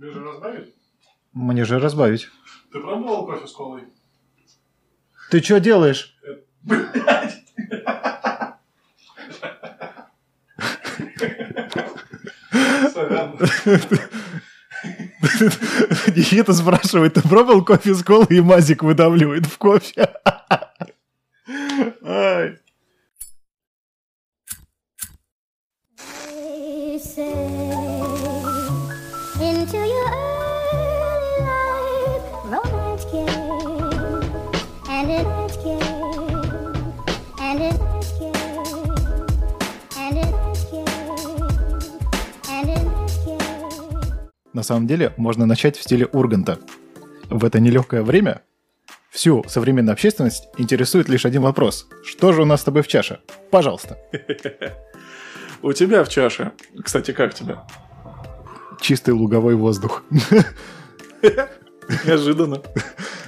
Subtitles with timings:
[0.00, 0.74] Тебе же разбавить?
[1.34, 2.28] Мне же разбавить.
[2.72, 3.82] Ты пробовал кофе с колой?
[5.30, 6.16] Ты что делаешь?
[12.94, 13.36] Сорян.
[16.16, 20.14] Никита спрашивает, ты пробовал кофе с колой и мазик выдавливает в кофе?
[44.60, 46.58] На самом деле, можно начать в стиле Урганта.
[47.30, 48.42] В это нелегкое время
[49.08, 51.88] всю современную общественность интересует лишь один вопрос.
[52.04, 53.20] Что же у нас с тобой в чаше?
[53.50, 53.96] Пожалуйста.
[55.62, 56.52] У тебя в чаше.
[56.84, 57.56] Кстати, как тебе?
[58.82, 60.04] Чистый луговой воздух.
[62.04, 62.60] Неожиданно.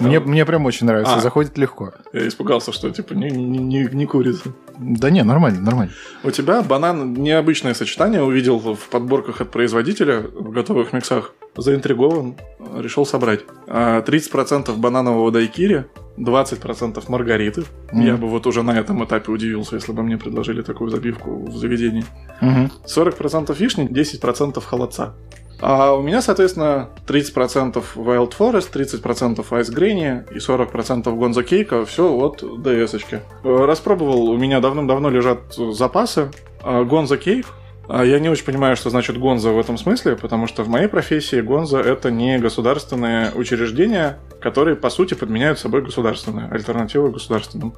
[0.00, 1.20] Мне, мне прям очень нравится, А.
[1.20, 1.92] заходит легко.
[2.12, 4.52] Я испугался, что типа не, не, не, не курица.
[4.78, 5.92] Да не, нормально, нормально.
[6.24, 11.34] У тебя банан необычное сочетание увидел в подборках от производителя в готовых миксах.
[11.56, 12.36] Заинтригован,
[12.76, 13.40] решил собрать.
[13.66, 17.64] А, 30% бананового дайкири, 20% маргариты.
[17.92, 18.02] Мгм.
[18.02, 21.56] Я бы вот уже на этом этапе удивился, если бы мне предложили такую забивку в
[21.56, 22.04] заведении.
[22.40, 22.70] Мгм.
[22.86, 25.14] 40% вишни, 10% холодца.
[25.60, 31.84] А у меня, соответственно, 30% Wild Forest, 30% Ice Granny и 40% Гонза Кейка.
[31.84, 33.20] Все от ds-очки.
[33.44, 36.30] Э, Распробовал, у меня давным-давно лежат запасы.
[36.62, 37.46] Гонза Кейк.
[37.92, 40.86] А Я не очень понимаю, что значит Гонза в этом смысле, потому что в моей
[40.86, 47.74] профессии Гонза это не государственные учреждения, которые по сути подменяют собой государственные, альтернативы государственным.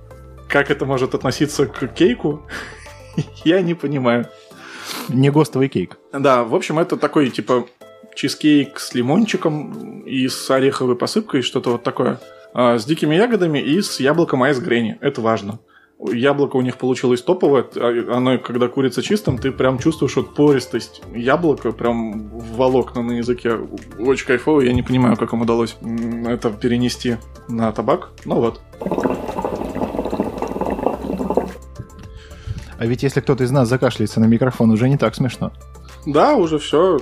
[0.48, 2.42] Как это может относиться к кейку,
[3.44, 4.26] я не понимаю.
[5.08, 5.98] Не ГОСТовый кейк.
[6.12, 7.66] Да, в общем, это такой, типа,
[8.14, 12.20] чизкейк с лимончиком и с ореховой посыпкой, что-то вот такое.
[12.54, 14.98] А, с дикими ягодами и с яблоком айс грени.
[15.00, 15.60] Это важно.
[16.12, 17.64] Яблоко у них получилось топовое.
[17.76, 23.56] а Оно, когда курица чистым, ты прям чувствуешь вот пористость яблока, прям волокна на языке.
[23.98, 24.62] Очень кайфово.
[24.62, 25.76] Я не понимаю, как им удалось
[26.26, 27.16] это перенести
[27.48, 28.10] на табак.
[28.24, 28.60] Ну вот.
[32.82, 35.52] А ведь если кто-то из нас закашляется на микрофон, уже не так смешно.
[36.04, 36.98] Да, уже все.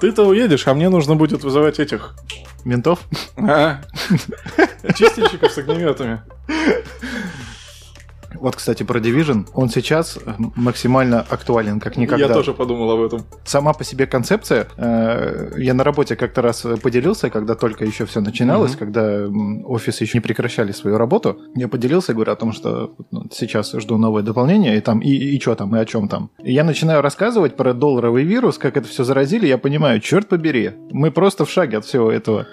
[0.00, 2.16] Ты-то уедешь, а мне нужно будет вызывать этих
[2.64, 2.98] Ментов?
[3.36, 3.80] А,
[4.96, 6.22] Чистильщиков с огнеметами.
[8.34, 9.46] Вот, кстати, про Division.
[9.54, 12.26] Он сейчас э, максимально актуален, как никогда.
[12.26, 13.24] Я тоже подумал об этом.
[13.44, 14.68] Сама по себе концепция.
[14.76, 18.78] э, Я на работе как-то раз поделился, когда только еще все начиналось, Мгм.
[18.78, 19.26] когда
[19.64, 21.38] офисы еще не прекращали свою работу.
[21.54, 25.40] Я поделился, говорю о том, что ну, сейчас жду новое дополнение, и там, и, и
[25.40, 26.30] что там, и о чем там.
[26.42, 30.72] И я начинаю рассказывать про долларовый вирус, как это все заразили, я понимаю, черт побери,
[30.92, 32.46] мы просто в шаге от всего этого.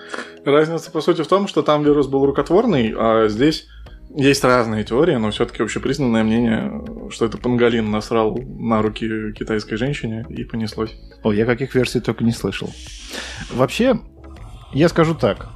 [0.45, 3.67] Разница, по сути, в том, что там вирус был рукотворный, а здесь
[4.17, 10.25] есть разные теории, но все-таки общепризнанное мнение, что это пангалин насрал на руки китайской женщине
[10.29, 10.95] и понеслось.
[11.23, 12.69] О, я каких версий только не слышал.
[13.51, 13.99] Вообще,
[14.73, 15.49] я скажу так.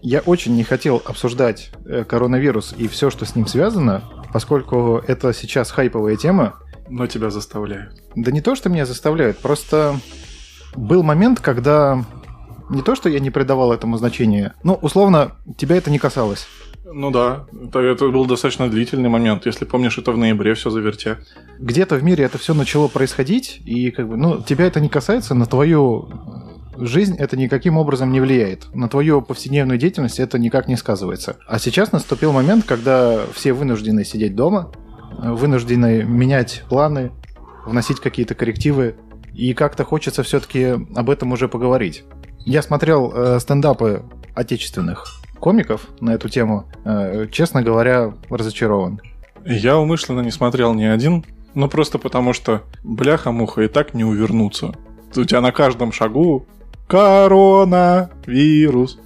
[0.00, 4.02] Я очень не хотел обсуждать э, коронавирус и все, что с ним связано,
[4.32, 6.58] поскольку это сейчас хайповая тема.
[6.88, 8.02] Но тебя заставляют.
[8.16, 9.94] Да не то, что меня заставляют, просто
[10.74, 12.04] был момент, когда
[12.68, 16.48] не то, что я не придавал этому значения, ну, условно, тебя это не касалось.
[16.94, 19.46] Ну да, это, это был достаточно длительный момент.
[19.46, 21.18] Если помнишь, это в ноябре все заверте.
[21.58, 25.34] Где-то в мире это все начало происходить, и как бы, ну, тебя это не касается,
[25.34, 26.08] на твою
[26.76, 28.74] э, жизнь это никаким образом не влияет.
[28.74, 31.36] На твою повседневную деятельность это никак не сказывается.
[31.46, 34.70] А сейчас наступил момент, когда все вынуждены сидеть дома,
[35.22, 37.12] э, вынуждены менять планы,
[37.64, 38.96] вносить какие-то коррективы,
[39.32, 42.04] и как-то хочется все-таки об этом уже поговорить.
[42.44, 44.02] Я смотрел э, стендапы
[44.34, 46.66] отечественных комиков на эту тему.
[46.84, 49.00] Э, честно говоря, разочарован.
[49.44, 54.72] Я умышленно не смотрел ни один, ну просто потому что бляха-муха и так не увернуться.
[55.16, 56.46] У тебя на каждом шагу
[56.86, 58.20] коронавирус.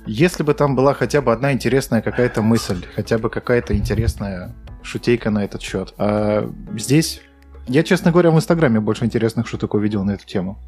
[0.06, 5.30] Если бы там была хотя бы одна интересная какая-то мысль, хотя бы какая-то интересная шутейка
[5.30, 5.94] на этот счет.
[5.96, 7.22] А здесь,
[7.66, 10.58] я, честно говоря, в Инстаграме больше интересных шуток увидел на эту тему.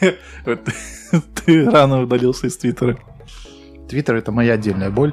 [1.46, 2.98] Ты рано удалился из Твиттера.
[3.88, 5.12] Твиттер— это моя отдельная боль.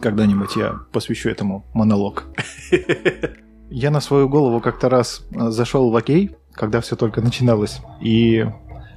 [0.00, 2.24] Когда-нибудь я посвящу этому монолог.
[3.70, 7.80] Я на свою голову как-то раз э, зашел в окей, когда все только начиналось.
[8.02, 8.44] И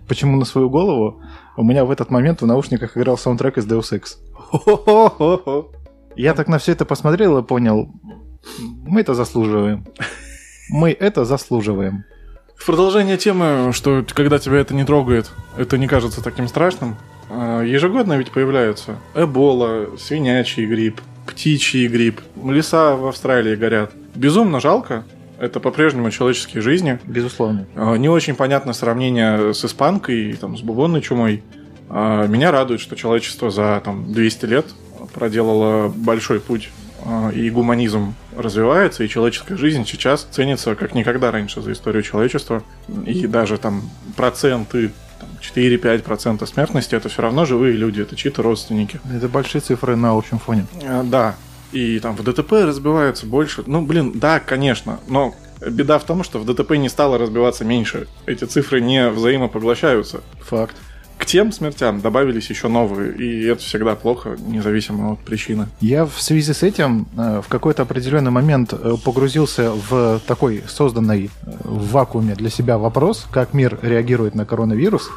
[0.07, 1.21] почему на свою голову?
[1.55, 4.17] У меня в этот момент в наушниках играл саундтрек из Deus Ex.
[6.17, 7.89] Я так на все это посмотрел и понял,
[8.85, 9.85] мы это заслуживаем.
[10.69, 12.05] Мы это заслуживаем.
[12.55, 16.95] В продолжение темы, что когда тебя это не трогает, это не кажется таким страшным.
[17.29, 23.91] А, Ежегодно ведь появляются эбола, свинячий грипп, птичий грипп, леса в Австралии горят.
[24.13, 25.03] Безумно жалко,
[25.39, 26.99] это по-прежнему человеческие жизни.
[27.05, 27.65] Безусловно.
[27.75, 31.43] А, Не очень понятно сравнение с испанкой, там, с бубонной чумой.
[31.89, 34.65] А, Меня радует, что человечество за там, 200 лет
[35.13, 36.69] проделало большой путь,
[37.35, 42.63] и гуманизм развивается, и человеческая жизнь сейчас ценится как никогда раньше за историю человечества.
[43.05, 43.83] И даже там
[44.15, 44.91] проценты,
[45.53, 48.99] 4-5% смертности, это все равно живые люди, это чьи-то родственники.
[49.13, 50.65] Это большие цифры на общем фоне.
[50.83, 51.35] А, Да,
[51.71, 53.63] и там в ДТП разбивается больше.
[53.65, 58.07] Ну, блин, да, конечно, но беда в том, что в ДТП не стало разбиваться меньше.
[58.25, 60.21] Эти цифры не взаимопоглощаются.
[60.41, 60.75] Факт.
[61.17, 65.67] К тем смертям добавились еще новые, и это всегда плохо, независимо от причины.
[65.79, 71.25] Я в связи с этим э, в какой-то определенный момент э, погрузился в такой созданный
[71.45, 75.09] э, в вакууме для себя вопрос, как мир реагирует на коронавирус.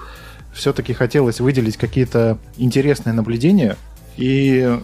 [0.53, 3.77] Все-таки хотелось выделить какие-то интересные наблюдения,
[4.17, 4.79] и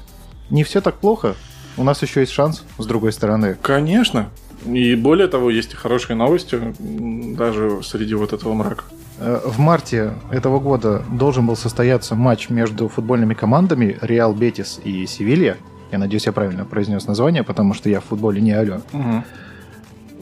[0.51, 1.37] не все так плохо.
[1.77, 3.57] У нас еще есть шанс, с другой стороны.
[3.63, 4.31] Конечно.
[4.67, 8.85] И более того, есть и хорошие новости, даже среди вот этого мрака.
[9.19, 15.07] Э, В марте этого года должен был состояться матч между футбольными командами Реал Бетис и
[15.07, 15.57] Севилья.
[15.93, 18.81] Я надеюсь, я правильно произнес название, потому что я в футболе не алё.
[18.93, 19.25] Мгм.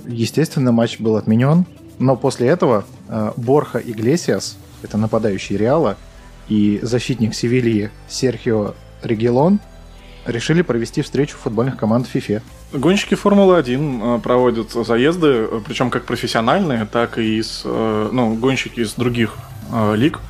[0.07, 1.65] Естественно, матч был отменен,
[1.99, 5.97] но после этого э, Борха Иглесиас, это нападающий Реала,
[6.49, 9.61] и защитник Севильи Серхио Регелон
[10.27, 12.43] решили провести встречу футбольных команд в ФИФЕ.
[12.73, 18.81] Гонщики Формулы-1 э, проводят заезды, э, причем как профессиональные, так и из, э, ну, гонщики
[18.81, 19.37] из других
[19.95, 20.21] лиг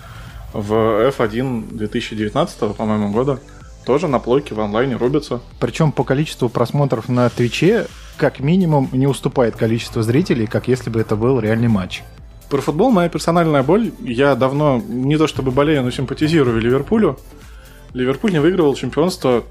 [0.52, 3.40] в F1 2019, по-моему, года.
[3.84, 5.40] Тоже на плойке в онлайне рубятся.
[5.58, 7.86] Причем по количеству просмотров на Твиче
[8.16, 12.02] как минимум не уступает количество зрителей, как если бы это был реальный матч.
[12.48, 13.90] Про футбол моя персональная боль.
[14.00, 17.18] Я давно не то чтобы болею, но симпатизирую Ливерпулю.
[17.94, 19.42] Ливерпуль не выигрывал чемпионство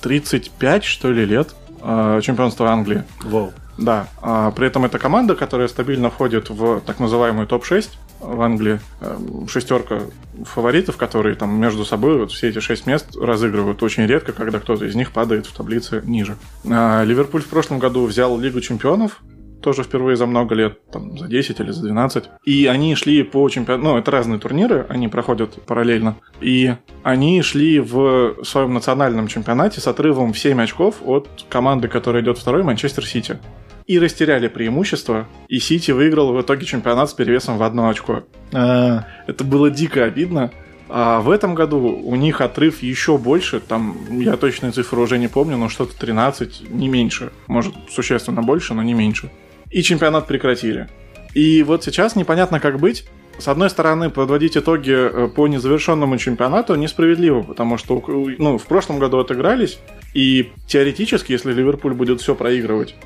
[0.00, 1.54] 35, что ли, лет.
[1.88, 3.04] Э, Чемпионство Англии.
[3.22, 3.52] Воу.
[3.78, 8.80] Да, а при этом это команда, которая стабильно входит в так называемую топ-6 в Англии.
[9.00, 10.00] Эм, Шестерка
[10.44, 14.84] фаворитов, которые там между собой вот все эти шесть мест разыгрывают очень редко, когда кто-то
[14.84, 16.36] из них падает в таблице ниже.
[16.68, 19.20] А, Ливерпуль в прошлом году взял Лигу чемпионов,
[19.60, 22.24] тоже впервые за много лет, там, за 10 или за 12.
[22.44, 26.16] И они шли по чемпионату, ну, это разные турниры, они проходят параллельно.
[26.40, 32.22] И они шли в своем национальном чемпионате с отрывом в 7 очков от команды, которая
[32.22, 33.38] идет второй, Манчестер Сити.
[33.86, 38.24] И растеряли преимущество, и Сити выиграл в итоге чемпионат с перевесом в одно очко.
[38.52, 40.50] А, Это было дико обидно.
[40.90, 45.28] А в этом году у них отрыв еще больше, там, я точные цифры уже не
[45.28, 47.30] помню, но что-то 13, не меньше.
[47.46, 49.30] Может, существенно больше, но не меньше.
[49.70, 50.88] И чемпионат прекратили.
[51.34, 53.04] И вот сейчас непонятно, как быть.
[53.38, 58.98] С одной стороны, подводить итоги э, по незавершенному чемпионату несправедливо, потому что ну, в прошлом
[58.98, 59.78] году отыгрались,
[60.12, 62.96] и теоретически, если Ливерпуль будет все проигрывать,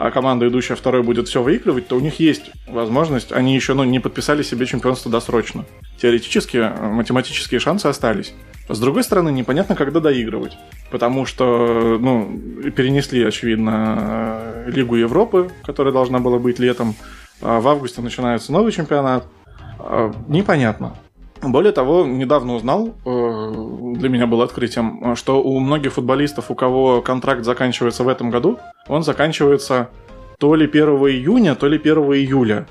[0.00, 3.84] а команда, идущая второй, будет все выигрывать, то у них есть возможность, они еще ну,
[3.84, 5.66] не подписали себе чемпионство досрочно.
[6.00, 8.32] Теоретически, э, математические шансы остались.
[8.66, 10.56] С другой стороны, непонятно, когда доигрывать.
[10.90, 12.32] Потому что, ну,
[12.74, 13.98] перенесли, очевидно,
[14.64, 16.94] э, Лигу Европы, которая должна была быть летом.
[17.42, 19.26] А в августе начинается новый чемпионат.
[19.78, 20.96] А, Непонятно.
[21.42, 23.52] Более того, недавно узнал, э,
[23.96, 28.58] для меня было открытием, что у многих футболистов, у кого контракт заканчивается в этом году,
[28.88, 29.88] он заканчивается
[30.38, 32.66] то ли 1 июня, то ли 1 июля.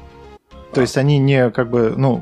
[0.74, 2.22] то есть они не как бы, ну,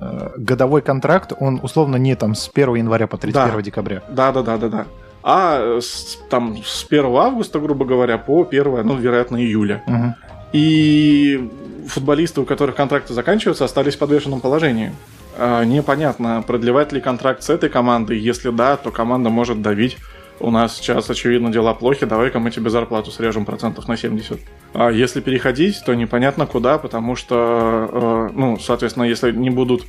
[0.00, 3.62] э, годовой контракт, он условно не там с 1 января по 31 Да.
[3.62, 4.02] декабря.
[4.08, 4.86] Да, да, да, да, да.
[5.22, 9.82] А с, там с 1 августа, грубо говоря, по 1, ну, вероятно, июля.
[9.86, 10.14] Мгм.
[10.52, 11.50] И
[11.86, 14.92] футболисты, у которых контракты заканчиваются, остались в подвешенном положении.
[15.36, 18.18] А, Непонятно, продлевать ли контракт с этой командой.
[18.18, 19.98] Если да, то команда может давить.
[20.40, 24.40] У нас сейчас, очевидно, дела плохи, давай-ка мы тебе зарплату срежем процентов на 70.
[24.74, 29.84] А если переходить, то непонятно куда, потому что, э, ну, соответственно, если не будут,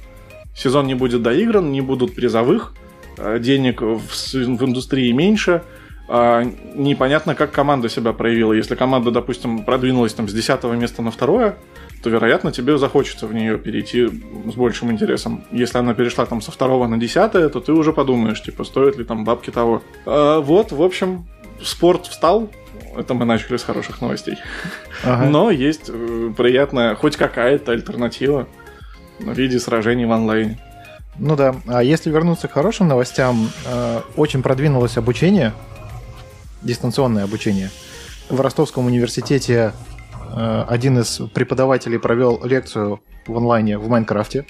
[0.55, 2.75] сезон не будет доигран, не будут призовых,
[3.17, 5.63] э, денег в, в индустрии меньше,
[6.07, 6.43] а,
[6.75, 8.53] непонятно, как команда себя проявила.
[8.53, 11.57] Если команда, допустим, продвинулась там с 10 места на второе,
[12.03, 15.45] то, вероятно, тебе захочется в нее перейти с большим интересом.
[15.51, 19.05] Если она перешла там со второго на десятое, то ты уже подумаешь, типа, стоит ли
[19.05, 19.81] там бабки того.
[20.05, 21.25] А, вот, в общем,
[21.63, 22.49] спорт встал.
[22.97, 24.37] Это мы начали с хороших новостей.
[25.05, 25.29] Ага.
[25.29, 28.47] Но есть э, приятная, хоть какая-то альтернатива
[29.19, 30.59] в виде сражений в онлайне.
[31.17, 31.55] Ну да.
[31.67, 35.53] А если вернуться к хорошим новостям, э, очень продвинулось обучение,
[36.61, 37.69] дистанционное обучение.
[38.29, 39.71] В Ростовском университете
[40.33, 44.45] один из преподавателей провел лекцию в онлайне в Майнкрафте.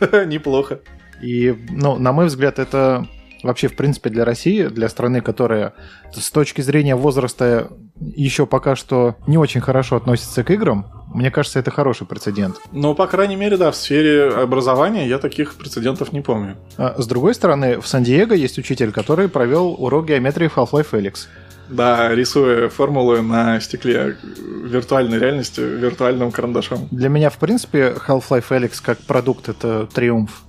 [0.26, 0.80] Неплохо.
[1.22, 3.06] И, ну, на мой взгляд, это
[3.44, 5.74] вообще, в принципе, для России, для страны, которая
[6.12, 11.60] с точки зрения возраста еще пока что не очень хорошо относится к играм, мне кажется,
[11.60, 12.56] это хороший прецедент.
[12.72, 16.56] Ну, по крайней мере, да, в сфере образования я таких прецедентов не помню.
[16.76, 21.28] А с другой стороны, в Сан-Диего есть учитель, который провел урок геометрии в Half-Life Felix.
[21.68, 24.16] Да, рисуя формулы на стекле
[24.64, 26.88] виртуальной реальности виртуальным карандашом.
[26.90, 30.42] Для меня, в принципе, Half-Life Felix как продукт— это триумф.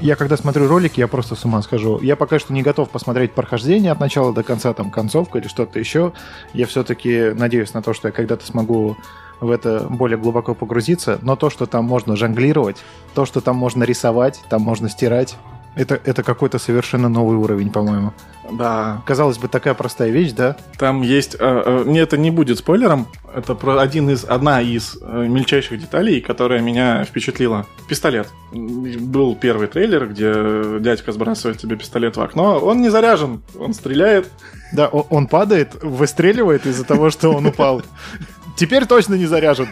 [0.00, 2.00] Я когда смотрю ролики, я просто с ума схожу.
[2.00, 5.78] Я пока что не готов посмотреть прохождение от начала до конца, там, концовка или что-то
[5.78, 6.12] еще.
[6.54, 8.96] Я все-таки надеюсь на то, что я когда-то смогу
[9.40, 11.18] в это более глубоко погрузиться.
[11.22, 12.76] Но то, что там можно жонглировать,
[13.14, 15.36] то, что там можно рисовать, там можно стирать,
[15.74, 18.12] это, это какой-то совершенно новый уровень, по-моему.
[18.52, 20.56] Да, Казалось бы, такая простая вещь, да?
[20.78, 21.34] Там есть...
[21.34, 23.06] э, э, Мне это не будет спойлером.
[23.34, 27.66] Это про один из, одна из э, мельчайших деталей, которая меня впечатлила.
[27.88, 28.28] Пистолет.
[28.52, 32.58] Был первый трейлер, где дядька сбрасывает тебе пистолет в окно.
[32.58, 34.28] Он не заряжен, он стреляет.
[34.72, 37.82] Да, о- он падает, выстреливает из-за того, что он упал.
[38.56, 39.68] Теперь точно не заряжен.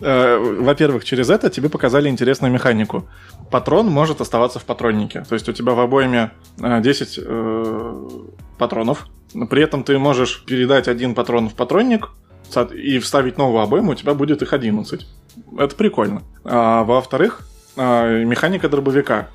[0.00, 3.08] Э, Во-первых, через это тебе показали интересную механику.
[3.50, 5.24] Патрон может оставаться в патроннике.
[5.28, 8.08] То есть у тебя в обойме э, 10 э,
[8.58, 9.06] патронов.
[9.34, 12.10] Но При этом ты можешь передать один патрон в патронник
[12.74, 15.06] и вставить новую обойму, у тебя будет их 11.
[15.58, 16.22] Это прикольно.
[16.44, 17.42] А, во-вторых,
[17.76, 19.28] механика дробовика.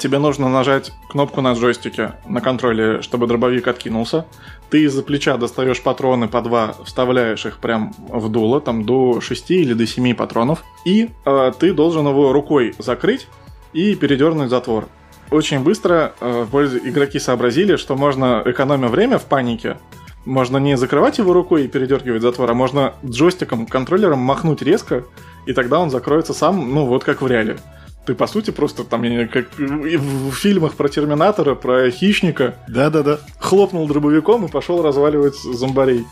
[0.00, 4.26] Тебе нужно нажать кнопку на джойстике на контроле, чтобы дробовик откинулся.
[4.68, 9.50] Ты из-за плеча достаешь патроны по два, вставляешь их прям в дуло, там до 6
[9.52, 10.64] или до 7 патронов.
[10.84, 13.28] И э, ты должен его рукой закрыть
[13.72, 14.88] и передернуть затвор.
[15.30, 16.46] Очень быстро э,
[16.84, 19.76] игроки сообразили, что можно, экономя время в панике,
[20.24, 25.04] можно не закрывать его рукой и передергивать затвор, а можно джойстиком, контроллером махнуть резко,
[25.46, 27.58] и тогда он закроется сам, ну вот как в реале.
[28.06, 33.18] Ты, по сути, просто там, я не как в фильмах про Терминатора, про Хищника, Да-да-да.
[33.40, 36.06] хлопнул дробовиком и пошел разваливать зомбарей.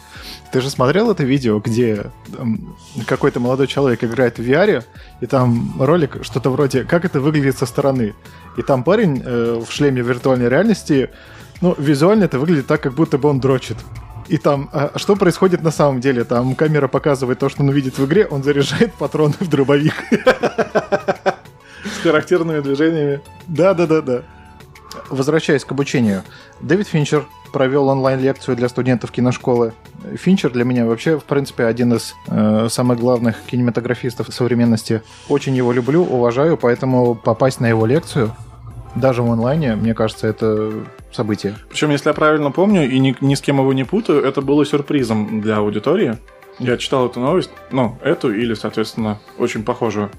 [0.51, 2.07] Ты же смотрел это видео, где
[3.07, 4.85] какой-то молодой человек играет в VR,
[5.21, 8.15] и там ролик что-то вроде «Как это выглядит со стороны?»
[8.57, 11.11] И там парень э, в шлеме виртуальной реальности,
[11.61, 13.77] ну, визуально это выглядит так, как будто бы он дрочит.
[14.29, 16.25] И там, а что происходит на самом деле?
[16.25, 19.95] Там камера показывает то, что он увидит в игре, он заряжает патроны в дробовик.
[22.11, 23.21] Характерными движениями.
[23.47, 24.23] Да-да-да-да.
[25.11, 26.23] Возвращаясь к обучению.
[26.61, 29.73] Дэвид Финчер провел онлайн-лекцию для студентов киношколы.
[30.15, 35.03] Финчер для меня вообще, в принципе, один из э, самых главных кинематографистов современности.
[35.29, 38.35] Очень его люблю, уважаю, поэтому попасть на его лекцию,
[38.95, 40.73] даже в онлайне, мне кажется, это
[41.13, 41.57] событие.
[41.69, 44.65] Причем, если я правильно помню, и ни, ни с кем его не путаю, это было
[44.67, 46.19] сюрпризом для аудитории.
[46.59, 50.11] Я читал эту новость, ну, эту или, соответственно, очень похожую.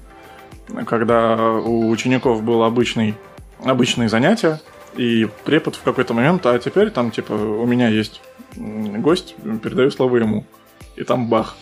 [0.86, 3.14] Когда у учеников был обычный,
[3.64, 4.60] обычные занятия,
[4.96, 8.20] и препод в какой-то момент, а теперь там, типа, у меня есть
[8.56, 10.44] гость, передаю слово ему.
[10.96, 11.56] И там бах.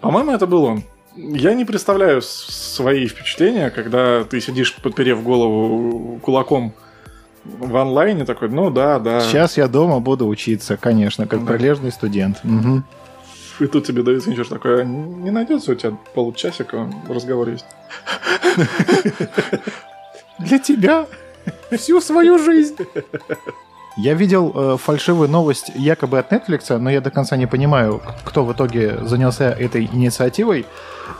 [0.00, 0.82] По-моему, это был он.
[1.16, 6.72] Я не представляю свои впечатления, когда ты сидишь, подперев голову кулаком
[7.44, 9.20] в онлайне, такой, ну да, да.
[9.20, 11.52] Сейчас я дома буду учиться, конечно, как Да.
[11.52, 12.40] прилежный студент.
[12.42, 12.84] Мгм.
[13.60, 17.66] И тут тебе Дэвид Финчер такой, «А не найдется у тебя полчасика, разговор есть.
[20.38, 21.06] Для тебя
[21.70, 22.76] всю свою жизнь.
[23.96, 28.44] Я видел э, фальшивую новость якобы от Netflix, но я до конца не понимаю, кто
[28.44, 30.66] в итоге занялся этой инициативой.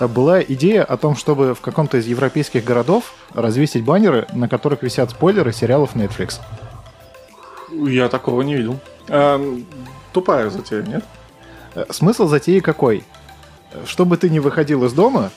[0.00, 4.82] Э, Была идея о том, чтобы в каком-то из европейских городов развесить баннеры, на которых
[4.82, 6.40] висят спойлеры сериалов Netflix.
[7.70, 8.80] Я такого не видел.
[9.08, 9.40] А,
[10.12, 11.04] тупая затея, нет?
[11.74, 13.04] Э, Смысл затеи какой?
[13.86, 15.30] Чтобы ты не выходил из дома,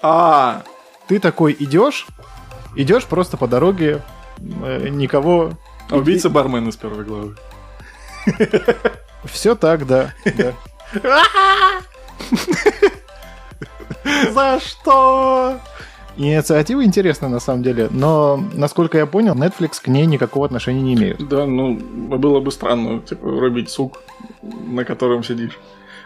[0.00, 0.62] А,
[1.06, 2.06] ты такой идешь,
[2.76, 4.02] идешь просто по дороге,
[4.38, 5.52] э, никого...
[5.90, 7.36] убийца бармен из первой главы.
[9.24, 10.12] Все так, да.
[14.32, 15.60] За что?
[16.18, 20.94] Инициатива интересная на самом деле, но, насколько я понял, Netflix к ней никакого отношения не
[20.94, 21.28] имеет.
[21.28, 24.02] Да, ну, было бы странно, типа, рубить сук,
[24.42, 25.56] на котором сидишь.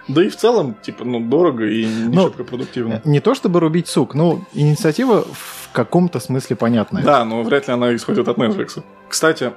[0.08, 3.00] Да и в целом, типа, ну, дорого и не Ну, шибко продуктивно.
[3.04, 7.02] Не то чтобы рубить сук, ну, инициатива в каком-то смысле понятная.
[7.02, 8.82] Да, но вряд ли она исходит от Netflix.
[9.08, 9.52] Кстати,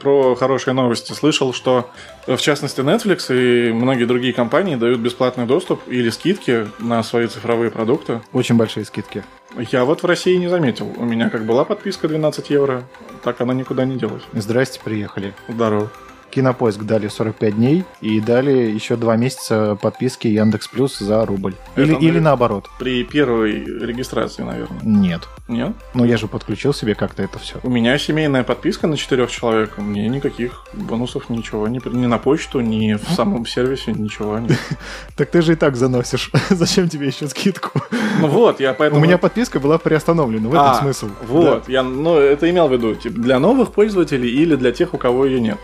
[0.00, 1.90] про хорошие новости слышал, что
[2.26, 7.70] в частности Netflix и многие другие компании дают бесплатный доступ или скидки на свои цифровые
[7.70, 8.20] продукты.
[8.32, 9.22] Очень большие скидки.
[9.56, 10.92] Я вот в России не заметил.
[10.96, 12.84] У меня как была подписка 12 евро,
[13.22, 14.22] так она никуда не делась.
[14.32, 15.32] Здрасте, приехали.
[15.48, 15.90] Здорово.
[16.34, 21.54] Кинопоиск дали 45 дней и дали еще два месяца подписки Яндекс Плюс за рубль.
[21.76, 22.68] Это, Или, или наоборот.
[22.78, 24.80] При первой регистрации, наверное.
[24.82, 25.28] Нет.
[25.46, 25.72] Нет?
[25.92, 27.60] Ну, я же подключил себе как-то это все.
[27.62, 29.78] У меня семейная подписка на четырех человек.
[29.78, 31.68] Мне никаких бонусов, ничего.
[31.68, 34.38] Ни, при- ни на почту, ни в самом сервисе, ничего.
[34.38, 34.58] нет.
[35.16, 36.30] Так ты же и так заносишь.
[36.50, 37.80] Зачем тебе еще скидку?
[38.20, 39.00] Ну вот, я У поэтому...
[39.04, 40.48] меня подписка была приостановлена.
[40.48, 41.08] В этом А, смысл.
[41.28, 42.94] Вот, я ну, это имел в виду.
[42.96, 45.58] Типа, для новых пользователей или для тех, у кого ее нет.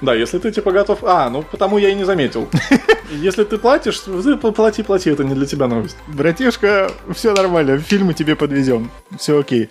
[0.00, 1.04] Да, если ты типа готов...
[1.04, 2.48] А, ну потому я и не заметил.
[3.10, 5.96] Если ты платишь, ты плати, плати, это не для тебя новость.
[6.08, 7.78] Братишка, все нормально.
[7.78, 8.90] Фильмы тебе подвезем.
[9.18, 9.68] Все окей.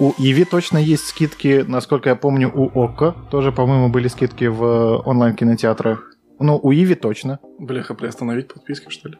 [0.00, 5.02] У Иви точно есть скидки, насколько я помню, у Окко тоже, по-моему, были скидки в
[5.04, 6.14] онлайн-кинотеатрах.
[6.38, 7.40] Ну, у Иви точно.
[7.58, 9.18] Бляха, приостановить подписки, что ли?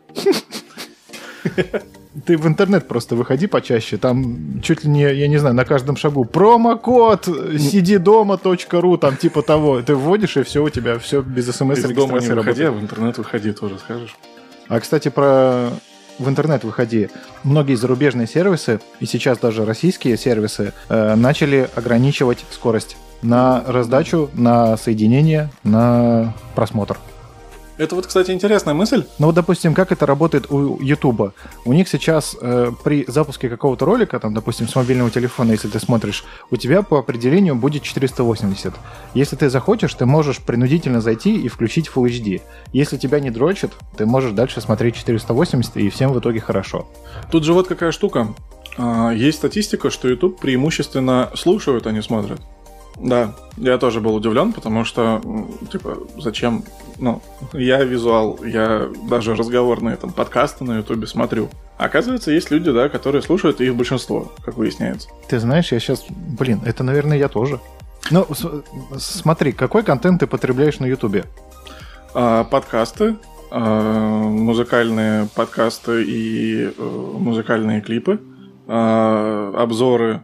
[2.26, 5.96] Ты в интернет просто выходи почаще, там чуть ли не, я не знаю, на каждом
[5.96, 9.82] шагу промокод сидидома.ру, там типа того.
[9.82, 12.80] Ты вводишь, и все у тебя, все без смс Из дома не выходи, а в
[12.80, 14.16] интернет выходи, тоже скажешь.
[14.68, 15.70] А, кстати, про
[16.18, 17.08] в интернет выходи.
[17.44, 24.76] Многие зарубежные сервисы, и сейчас даже российские сервисы, э, начали ограничивать скорость на раздачу, на
[24.76, 26.98] соединение, на просмотр.
[27.78, 29.04] Это вот, кстати, интересная мысль.
[29.18, 31.32] Ну вот, допустим, как это работает у Ютуба?
[31.64, 35.78] У них сейчас э, при запуске какого-то ролика, там, допустим, с мобильного телефона, если ты
[35.78, 38.74] смотришь, у тебя по определению будет 480.
[39.14, 42.42] Если ты захочешь, ты можешь принудительно зайти и включить Full HD.
[42.72, 46.88] Если тебя не дрочит, ты можешь дальше смотреть 480, и всем в итоге хорошо.
[47.30, 48.34] Тут же вот какая штука.
[48.76, 52.40] А, Есть статистика, что YouTube преимущественно слушают, а не смотрят.
[53.00, 55.22] Да, я тоже был удивлен, потому что,
[55.70, 56.64] типа, зачем?
[56.98, 61.48] Ну, я визуал, я даже разговорные там подкасты на Ютубе смотрю.
[61.76, 65.08] Оказывается, есть люди, да, которые слушают, и их большинство, как выясняется.
[65.28, 66.04] Ты знаешь, я сейчас...
[66.08, 67.60] Блин, это, наверное, я тоже.
[68.10, 68.26] Ну,
[68.96, 71.24] смотри, какой контент ты потребляешь на Ютубе?
[72.14, 73.16] А, подкасты,
[73.50, 76.82] а, музыкальные подкасты и э,
[77.18, 78.20] музыкальные клипы,
[78.66, 80.22] а, обзоры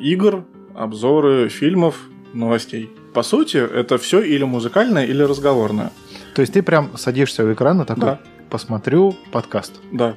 [0.00, 0.44] игр,
[0.74, 1.96] обзоры фильмов,
[2.32, 2.90] новостей.
[3.12, 5.90] По сути, это все или музыкальное, или разговорное.
[6.34, 8.20] То есть ты прям садишься у экрана такой, Да.
[8.50, 9.80] посмотрю подкаст.
[9.92, 10.14] Да.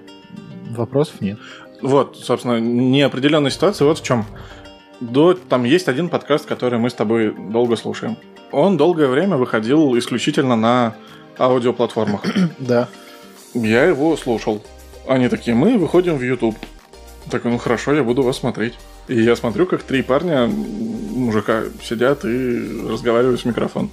[0.72, 1.38] Вопросов нет.
[1.82, 4.26] Вот, собственно, неопределенная ситуация вот в чем.
[5.00, 8.18] До, там есть один подкаст, который мы с тобой долго слушаем.
[8.52, 10.96] Он долгое время выходил исключительно на
[11.38, 12.24] аудиоплатформах.
[12.60, 12.88] Да.
[13.54, 14.64] Я его слушал.
[15.08, 16.56] Они такие, мы выходим в YouTube.
[17.32, 18.74] Такой, ну хорошо, я буду вас смотреть.
[19.08, 23.90] И я смотрю, как три парня, мужика, сидят и разговаривают в микрофон.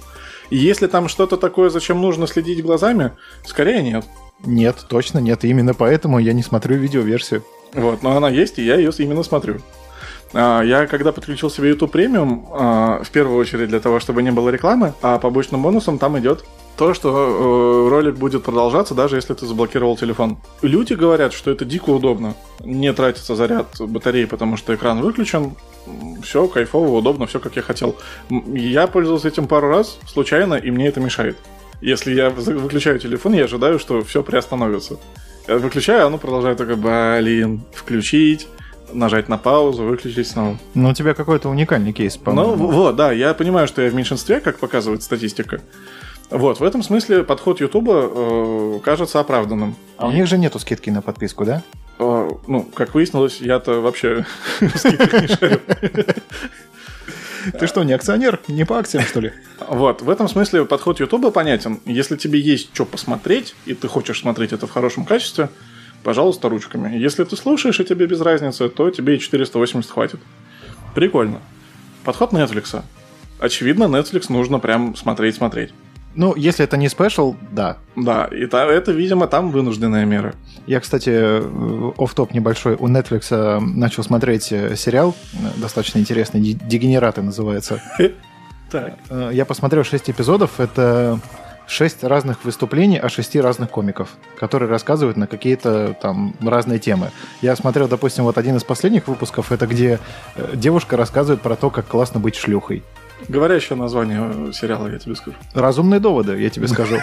[0.49, 3.11] И если там что-то такое, зачем нужно следить глазами,
[3.45, 4.05] скорее нет.
[4.45, 5.43] Нет, точно нет.
[5.43, 7.43] И именно поэтому я не смотрю видеоверсию.
[7.73, 9.59] Вот, но она есть, и я ее именно смотрю.
[10.33, 14.31] А, Я когда подключил себе YouTube премиум, а, в первую очередь для того, чтобы не
[14.31, 16.45] было рекламы, а побочным бонусом там идет
[16.77, 20.37] то, что э, ролик будет продолжаться, даже если ты заблокировал телефон.
[20.61, 22.35] Люди говорят, что это дико удобно.
[22.63, 25.55] Не тратится заряд батареи, потому что экран выключен.
[26.23, 27.95] Все кайфово, удобно, все как я хотел.
[28.29, 31.37] Я пользовался этим пару раз случайно, и мне это мешает.
[31.81, 34.97] Если я выключаю телефон, я ожидаю, что все приостановится.
[35.47, 38.47] Я выключаю, а оно продолжает только, блин, включить,
[38.91, 40.57] нажать на паузу, выключить снова.
[40.73, 42.67] Но у тебя какой-то уникальный кейс, Ну, по-моему.
[42.67, 45.61] в- вот, да, я понимаю, что я в меньшинстве, как показывает статистика.
[46.29, 49.75] Вот, в этом смысле подход Ютуба э, кажется оправданным.
[49.97, 51.61] А у них же нету скидки на подписку, да?
[51.99, 54.25] Э, ну, как выяснилось, я-то вообще
[54.59, 55.61] в скидках не шарю.
[57.59, 58.39] Ты что, не акционер?
[58.47, 59.31] Не по акциям, что ли?
[59.69, 61.79] Вот, в этом смысле подход Ютуба понятен.
[61.85, 65.49] Если тебе есть что посмотреть, и ты хочешь смотреть это в хорошем качестве,
[66.03, 66.97] пожалуйста, ручками.
[66.97, 70.19] Если ты слушаешь, и тебе без разницы, то тебе и 480 хватит.
[70.95, 71.39] Прикольно.
[72.03, 72.81] Подход Netflix.
[73.39, 75.71] Очевидно, Netflix нужно прям смотреть-смотреть.
[76.15, 77.77] Ну, если это не special, да.
[77.95, 80.33] Да, и та- это, видимо, там вынужденная мера.
[80.65, 82.75] Я, кстати, э, офф-топ небольшой.
[82.79, 85.13] У Netflix э, начал смотреть э, сериал,
[85.57, 87.81] достаточно интересный, «Ди- «Дегенераты» называется.
[88.71, 88.95] Так.
[89.31, 90.59] Я посмотрел 6 эпизодов.
[90.59, 91.19] Это
[91.67, 97.11] шесть разных выступлений о шести разных комиков, которые рассказывают на какие-то там разные темы.
[97.41, 99.99] Я смотрел, допустим, вот один из последних выпусков, это где
[100.55, 102.83] девушка рассказывает про то, как классно быть шлюхой.
[103.27, 105.37] Говорящее название сериала, я тебе скажу.
[105.53, 106.99] Разумные доводы, я тебе скажу.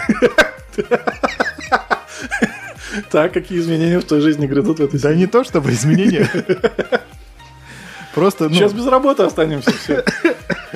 [3.09, 6.29] Так, какие изменения в твоей жизни грядут в этой Да не то чтобы изменения.
[8.13, 10.03] Просто, ну, Сейчас без работы останемся все.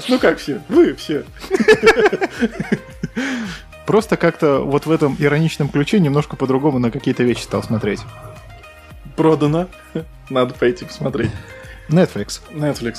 [0.07, 0.61] Ну как все?
[0.69, 1.23] Вы все.
[3.85, 8.01] просто как-то вот в этом ироничном ключе немножко по-другому на какие-то вещи стал смотреть.
[9.15, 9.67] Продано.
[10.29, 11.31] Надо пойти посмотреть.
[11.89, 12.41] Netflix.
[12.51, 12.97] Netflix.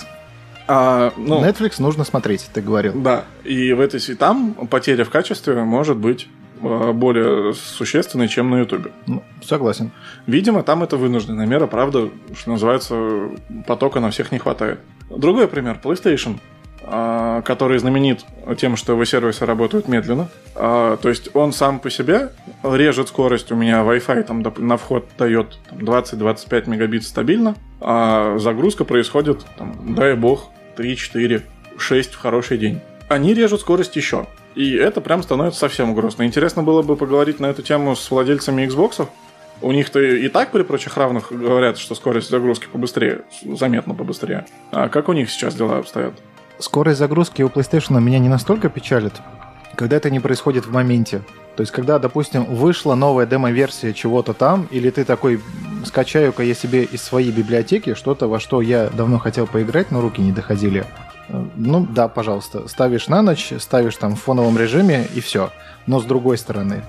[0.69, 2.93] А, ну, Netflix нужно смотреть, ты говорил.
[2.95, 6.29] Да, и в этой там потеря в качестве может быть
[6.61, 8.93] э, более существенной, чем на Ютубе.
[9.07, 9.93] Ну, согласен.
[10.27, 13.31] Видимо, там это вынужденная мера, правда, что называется,
[13.67, 14.81] потока на всех не хватает.
[15.09, 16.39] Другой пример, PlayStation,
[16.83, 18.25] а, который знаменит
[18.59, 20.29] тем, что его сервисы работают медленно.
[20.55, 22.31] А, То есть он сам по себе
[22.63, 23.51] режет скорость.
[23.53, 29.95] У меня Wi-Fi там на вход дает там, 20-25 мегабит стабильно, а загрузка происходит, там,
[29.95, 31.43] дай бог, 3, 4,
[31.77, 32.81] 6 в хороший день.
[33.09, 34.29] Они режут скорость еще.
[34.55, 36.23] И это прям становится совсем грустно.
[36.23, 39.09] Интересно было бы поговорить на эту тему с владельцами Xbox.
[39.61, 44.47] У них-то и так при прочих равных говорят, что скорость загрузки побыстрее, заметно побыстрее.
[44.71, 46.15] А как у них сейчас дела обстоят?
[46.61, 49.15] Скорость загрузки у PlayStation меня не настолько печалит,
[49.79, 51.23] когда это не происходит в моменте.
[51.55, 55.41] То есть, когда, допустим, вышла новая демо-версия чего-то там, или ты такой,
[55.85, 60.21] скачаю-ка я себе из своей библиотеки что-то, во что я давно хотел поиграть, но руки
[60.21, 60.85] не доходили.
[61.29, 65.51] Э, Ну да, пожалуйста, ставишь на ночь, ставишь там в фоновом режиме и все.
[65.87, 66.83] Но с другой стороны,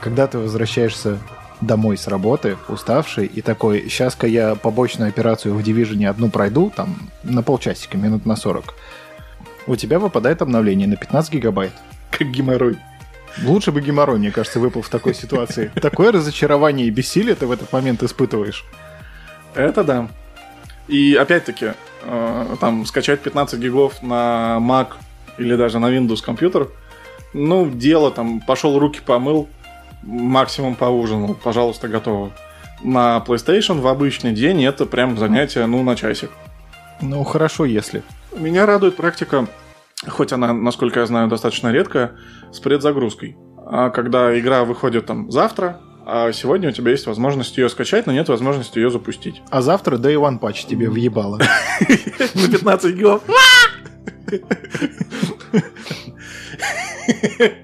[0.00, 1.18] когда ты возвращаешься
[1.60, 6.96] домой с работы, уставший, и такой, сейчас-ка я побочную операцию в Division одну пройду, там,
[7.24, 8.72] на полчасика, минут на 40,
[9.66, 11.72] у тебя выпадает обновление на 15 гигабайт.
[12.16, 12.78] Как геморрой.
[13.42, 15.72] Лучше бы геморрой, мне кажется, выпал в такой ситуации.
[15.80, 18.64] Такое разочарование и бессилие ты в этот момент испытываешь.
[19.54, 20.08] Это да.
[20.86, 21.72] И опять-таки,
[22.02, 24.88] э, там скачать 15 гигов на Mac
[25.38, 26.68] или даже на Windows компьютер,
[27.32, 29.48] ну, дело там, пошел руки помыл,
[30.02, 32.32] максимум поужинал, пожалуйста, готово.
[32.82, 36.30] На PlayStation в обычный день это прям занятие, ну, на часик.
[37.00, 38.02] Ну, хорошо, если.
[38.36, 39.46] Меня радует практика,
[40.08, 42.12] хоть она, насколько я знаю, достаточно редкая,
[42.52, 43.36] с предзагрузкой.
[43.66, 48.12] А когда игра выходит там завтра, а сегодня у тебя есть возможность ее скачать, но
[48.12, 49.40] нет возможности ее запустить.
[49.50, 51.38] А завтра Day One патч тебе въебало.
[52.34, 53.22] На 15 гигов.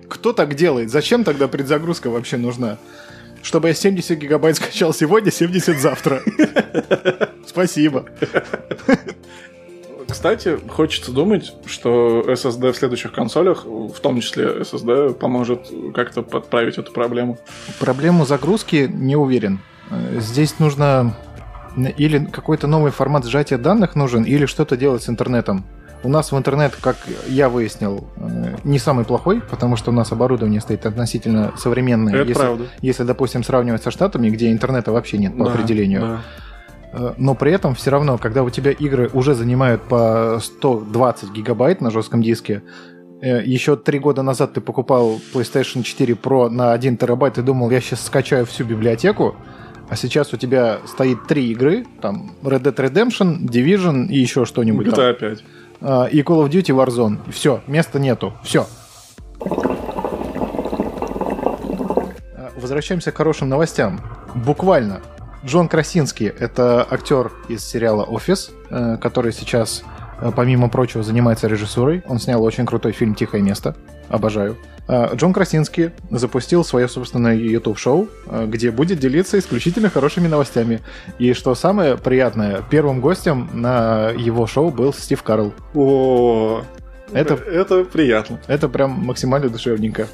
[0.09, 0.91] Кто так делает?
[0.91, 2.79] Зачем тогда предзагрузка вообще нужна?
[3.43, 6.23] Чтобы я 70 гигабайт скачал сегодня, 70 завтра.
[7.47, 8.07] Спасибо.
[10.09, 16.79] Кстати, хочется думать, что SSD в следующих консолях, в том числе SSD, поможет как-то подправить
[16.79, 17.39] эту проблему.
[17.79, 19.61] Проблему загрузки не уверен.
[19.91, 21.15] Э, Здесь нужно
[21.99, 25.65] или какой-то новый формат сжатия данных нужен, или что-то делать с интернетом.
[26.03, 26.97] У нас в интернет, как
[27.29, 32.15] я выяснил, э, не самый плохой, потому что у нас оборудование стоит относительно современное.
[32.15, 32.65] Это если, правда.
[32.81, 36.01] если, допустим, сравнивать со Штатами, где интернета вообще нет по Да, определению.
[36.01, 36.21] да.
[36.93, 41.81] Э, Но при этом все равно, когда у тебя игры уже занимают по 120 гигабайт
[41.81, 42.63] на жестком диске,
[43.21, 47.71] э, еще три года назад ты покупал PlayStation 4 Pro на 1 терабайт и думал,
[47.71, 49.37] я сейчас скачаю всю библиотеку,
[49.89, 54.91] а сейчас у тебя стоит три игры, там Red Dead Redemption, Division и еще что-нибудь
[54.91, 54.99] там.
[55.01, 55.45] GTA 5.
[55.81, 57.19] А, и Call of Duty Warzone.
[57.31, 58.35] Все, места нету.
[58.43, 58.67] Все.
[62.61, 64.01] Возвращаемся к хорошим новостям.
[64.35, 65.01] Буквально.
[65.45, 69.83] Джон Красинский– это актер из сериала «Офис», э, который сейчас,
[70.21, 72.03] э, помимо прочего, занимается режиссурой.
[72.07, 73.77] Он снял очень крутой фильм «Тихое место».
[74.09, 74.57] Обожаю.
[74.89, 80.81] А, Джон Красинский запустил свое собственное YouTube-шоу, э, где будет делиться исключительно хорошими новостями.
[81.19, 85.53] И что самое приятное, первым гостем на его шоу был Стив Карл.
[85.75, 86.63] О,
[87.13, 88.41] Это- это приятно.
[88.49, 90.09] Это прям максимально душевненько.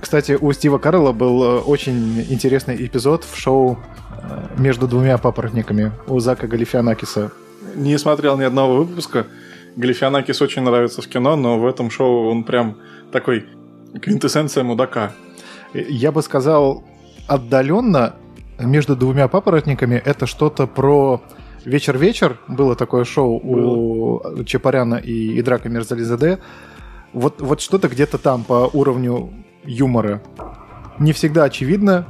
[0.00, 3.78] Кстати, у Стива Карла был э, очень интересный эпизод в шоу
[4.10, 7.32] э, «Между двумя папоротниками» у Зака Галифианакиса.
[7.74, 9.26] Не смотрел ни одного выпуска.
[9.76, 12.76] Галифианакис очень нравится в кино, но в этом шоу он прям
[13.10, 13.46] такой
[14.00, 15.12] квинтэссенция мудака.
[15.74, 16.84] Э, Я бы сказал,
[17.26, 18.14] отдаленно
[18.58, 21.20] «Между двумя папоротниками» это что-то про
[21.64, 22.38] «Вечер-вечер».
[22.46, 26.38] Было такое шоу у Чапаряна и, и Драка Мерзализаде.
[27.12, 29.32] Вот, вот что-то где-то там по уровню
[29.68, 30.22] юмора.
[30.98, 32.06] Не всегда очевидно,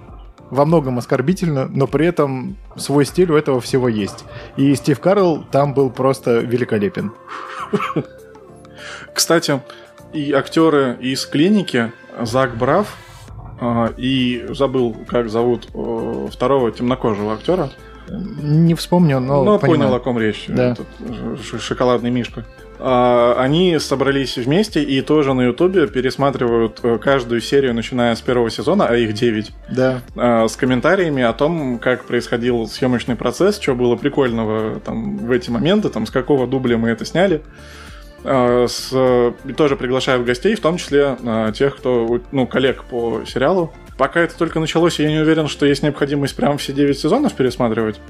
[0.50, 4.24] во многом оскорбительно, но при этом свой стиль у этого всего есть.
[4.56, 7.12] И Стив Карл там был просто великолепен.
[9.14, 9.60] Кстати,
[10.12, 12.96] и актеры из клиники Зак Брав
[13.60, 17.70] а, и забыл, как зовут э, второго темнокожего актера.
[18.10, 19.80] Не вспомню, но Ну, понимаю.
[19.80, 20.44] понял, о ком речь.
[20.48, 20.72] Да.
[20.72, 20.86] Этот
[21.62, 22.44] шоколадный мишка.
[22.80, 28.50] А, Они собрались вместе и тоже на Ютубе пересматривают э, каждую серию, начиная с первого
[28.50, 30.00] сезона, а их 9, Да.
[30.48, 35.88] с комментариями о том, как происходил съемочный процесс, что было прикольного там, в эти моменты,
[35.88, 37.42] там, с какого дубля мы это сняли.
[38.24, 41.16] С, э, и тоже приглашаю гостей, в том числе
[41.54, 43.72] тех, кто, ну, коллег по сериалу.
[43.98, 48.00] Пока это только началось, я не уверен, что есть необходимость прям все 9 сезонов пересматривать.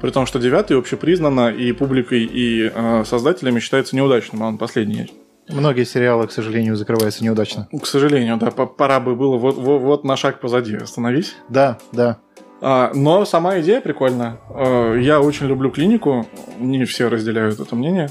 [0.00, 5.10] При том, что девятый общепризнанно и публикой, и э, создателями считается неудачным, а он последний.
[5.48, 7.66] Многие сериалы, к сожалению, закрываются неудачно.
[7.72, 11.34] К сожалению, да, по- пора бы было вот, вот, вот на шаг позади остановись.
[11.48, 12.18] Да, да.
[12.60, 14.38] А, но сама идея прикольная.
[14.50, 16.26] А, я очень люблю клинику,
[16.58, 18.10] не все разделяют это мнение.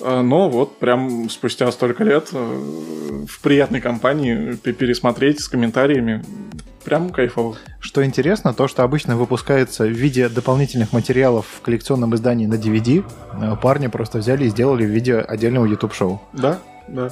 [0.00, 6.24] А, но вот прям спустя столько лет э, в приятной компании пе- пересмотреть с комментариями
[6.84, 7.56] прям кайфово.
[7.80, 13.04] Что интересно, то, что обычно выпускается в виде дополнительных материалов в коллекционном издании на DVD,
[13.32, 16.20] э, парни просто взяли и сделали в виде отдельного YouTube-шоу.
[16.32, 16.58] Да,
[16.88, 17.10] да.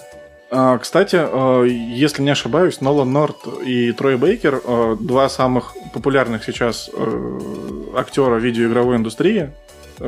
[0.50, 6.44] А, кстати, э, если не ошибаюсь, Нолан Норт и Трой Бейкер, э, два самых популярных
[6.44, 7.40] сейчас э,
[7.96, 9.50] актера видеоигровой индустрии, э,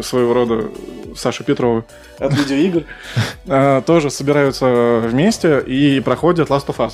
[0.03, 0.71] своего рода
[1.17, 1.85] Саша Петрова
[2.19, 2.85] от видеоигр,
[3.47, 6.93] э, тоже собираются вместе и проходят Last of Us.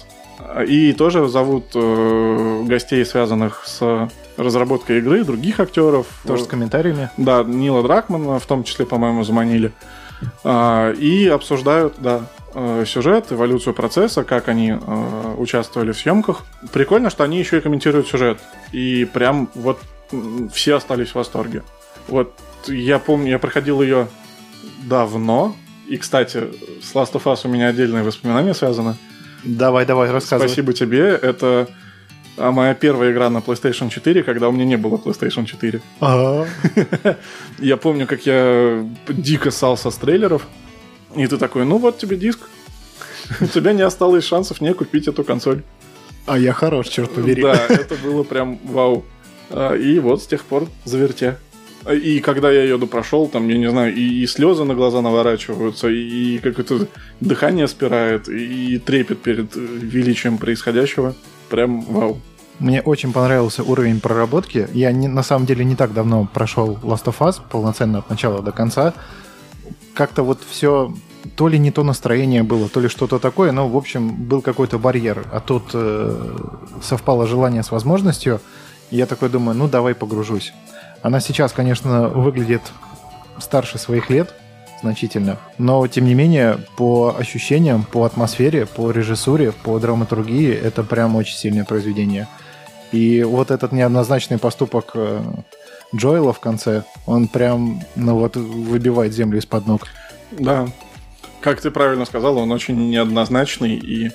[0.67, 6.07] И тоже зовут э, гостей, связанных с разработкой игры, других актеров.
[6.27, 7.11] Тоже с комментариями.
[7.17, 9.73] Да, Нила Дракмана в том числе, по-моему, заманили.
[10.43, 12.23] А, И обсуждают, да,
[12.55, 16.45] э, сюжет, эволюцию процесса, как они э, участвовали в съемках.
[16.73, 18.39] Прикольно, что они еще и комментируют сюжет.
[18.73, 19.81] И прям вот
[20.53, 21.63] все остались в восторге.
[22.09, 22.33] Вот
[22.69, 24.09] я помню, я проходил ее
[24.85, 25.57] давно.
[25.87, 26.45] И, кстати,
[26.83, 28.97] с Last of Us у меня отдельные воспоминания связаны.
[29.45, 30.49] Давай, давай, рассказывай.
[30.49, 31.09] Спасибо тебе.
[31.09, 31.69] Это
[32.37, 35.81] а, моя первая игра на PlayStation 4, когда у меня не было PlayStation 4.
[36.01, 36.49] Ага.
[37.59, 40.47] Я помню, как я дико ссался с трейлеров.
[41.15, 42.41] И ты такой, ну вот тебе диск.
[43.41, 45.63] У тебя не осталось шансов не купить эту консоль.
[46.27, 47.43] А я хорош, черт побери.
[47.43, 49.05] Да, это было прям вау.
[49.51, 51.39] А, И вот с тех пор заверте.
[51.93, 55.89] И когда я ее допрошел, там, я не знаю, и, и слезы на глаза наворачиваются,
[55.89, 56.89] и какое-то
[57.21, 61.15] дыхание спирает, и трепет перед э, величием происходящего.
[61.51, 62.19] Прям вау.
[62.59, 64.69] Мне очень понравился уровень проработки.
[64.73, 68.43] Я не, на самом деле не так давно прошел Last of Us полноценно от начала
[68.43, 68.95] до конца.
[69.95, 70.95] Как-то вот все
[71.37, 74.79] то ли не то настроение было, то ли что-то такое, но, в общем, был какой-то
[74.79, 75.27] барьер.
[75.33, 76.37] А тут э,
[76.83, 78.41] совпало желание с возможностью.
[78.91, 80.53] И я такой думаю, ну давай погружусь.
[81.05, 82.63] Она сейчас, конечно, выглядит
[83.39, 84.35] старше своих лет
[84.81, 91.15] значительно, но тем не менее по ощущениям, по атмосфере, по режиссуре, по драматургии это прям
[91.17, 92.27] очень сильное произведение.
[92.91, 95.21] И вот этот неоднозначный поступок э,
[95.95, 99.83] Джоэла в конце, он прям, ну вот, выбивает землю из-под ног.
[100.31, 100.69] Да.
[101.43, 104.11] Как ты правильно сказал, он очень неоднозначный, и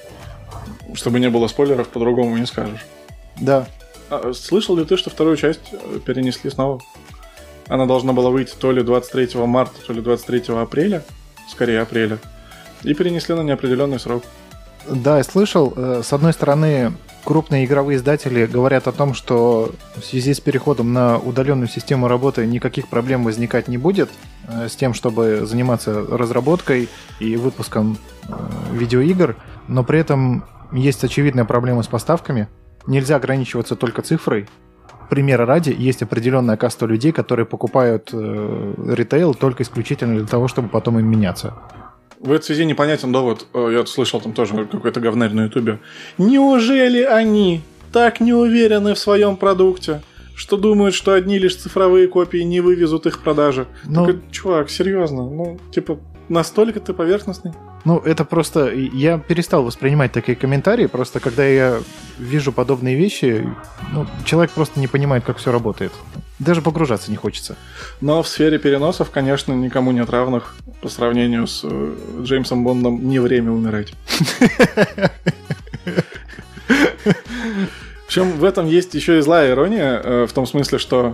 [0.96, 2.84] чтобы не было спойлеров, по-другому не скажешь.
[3.40, 3.68] Да,
[4.10, 6.82] А, слышал ли ты, что вторую часть э, перенесли снова?
[7.68, 11.04] Она должна была выйти то ли 23 марта, то ли 23 апреля,
[11.48, 12.18] скорее апреля,
[12.84, 14.24] и перенесли на неопределенный срок.
[14.90, 15.74] Да, я слышал.
[15.76, 16.94] Э, С одной стороны,
[17.24, 22.48] крупные игровые издатели говорят о том, что в связи с переходом на удаленную систему работы
[22.48, 24.10] никаких проблем возникать не будет
[24.48, 27.98] э, с тем, чтобы заниматься разработкой и выпуском
[28.72, 29.36] видеоигр,
[29.68, 32.48] но при этом есть очевидная проблема с поставками.
[32.90, 34.48] Нельзя ограничиваться только цифрой.
[35.10, 40.70] Примера ради, есть определенная каста людей, которые покупают э, ритейл только исключительно для того, чтобы
[40.70, 41.54] потом им меняться.
[42.20, 45.80] В этой связи непонятен довод, э, я слышал там тоже какой-то говнарь на ютубе.
[46.18, 50.02] Неужели они так не уверены в своем продукте,
[50.36, 53.68] что думают, что одни лишь цифровые копии не вывезут их продажи?
[53.86, 57.54] Ну- Такой, чувак, серьезно, ну, типа, настолько ты поверхностный?
[57.86, 58.72] Ну, это просто...
[58.74, 61.80] Я перестал воспринимать такие комментарии, просто когда я
[62.18, 63.48] вижу подобные вещи,
[63.92, 65.92] ну, человек просто не понимает, как все работает.
[66.40, 67.56] Даже погружаться не хочется.
[68.02, 73.20] Но в сфере переносов, конечно, никому нет равных по сравнению с э, Джеймсом Бондом «Не
[73.20, 73.94] время умирать».
[78.08, 81.14] Причем в этом есть еще и злая ирония, э, в том смысле, что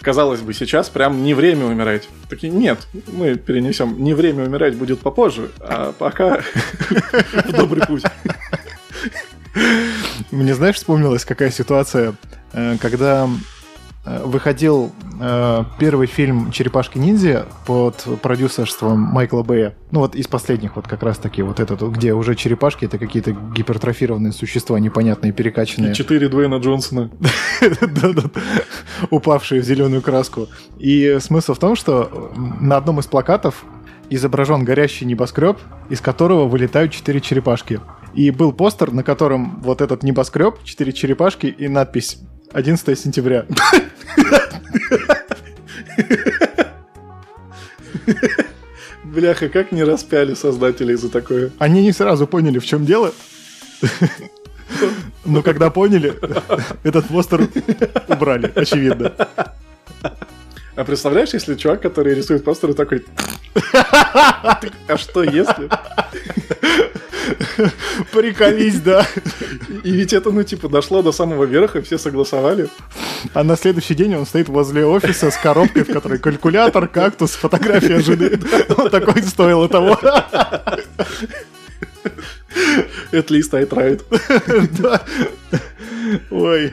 [0.00, 2.08] казалось бы, сейчас прям не время умирать.
[2.28, 6.40] Такие, нет, мы перенесем, не время умирать будет попозже, а пока
[6.90, 8.04] в добрый путь.
[10.30, 12.14] Мне, знаешь, вспомнилась какая ситуация,
[12.52, 13.28] э, когда
[14.04, 19.74] выходил э, первый фильм «Черепашки-ниндзя» под продюсерством Майкла Бэя.
[19.90, 24.32] Ну вот из последних вот как раз-таки вот этот, где уже черепашки это какие-то гипертрофированные
[24.32, 25.94] существа непонятные, перекачанные.
[25.94, 27.10] Четыре Дуэйна Джонсона.
[29.10, 30.48] Упавшие в зеленую краску.
[30.78, 33.64] И смысл в том, что на одном из плакатов
[34.08, 35.58] изображен горящий небоскреб,
[35.90, 37.80] из которого вылетают четыре черепашки.
[38.14, 42.18] И был постер, на котором вот этот небоскреб, четыре черепашки и надпись
[42.52, 43.46] 11 сентября.
[49.04, 51.50] Бляха, как не распяли создателей за такое.
[51.58, 53.12] Они не сразу поняли, в чем дело.
[55.24, 56.14] Но когда поняли,
[56.84, 57.48] этот постер
[58.08, 59.12] убрали, очевидно.
[60.76, 63.04] А представляешь, если чувак, который рисует постеры, такой...
[63.72, 65.68] А что если?
[68.12, 69.06] Приколись, да.
[69.84, 72.68] И ведь это, ну, типа, дошло до самого верха, все согласовали.
[73.34, 78.00] А на следующий день он стоит возле офиса с коробкой, в которой калькулятор, кактус, фотография
[78.00, 78.38] жены.
[78.76, 79.98] Он такой стоило того.
[83.12, 84.02] At least I tried.
[84.78, 85.02] Да.
[86.30, 86.72] Ой.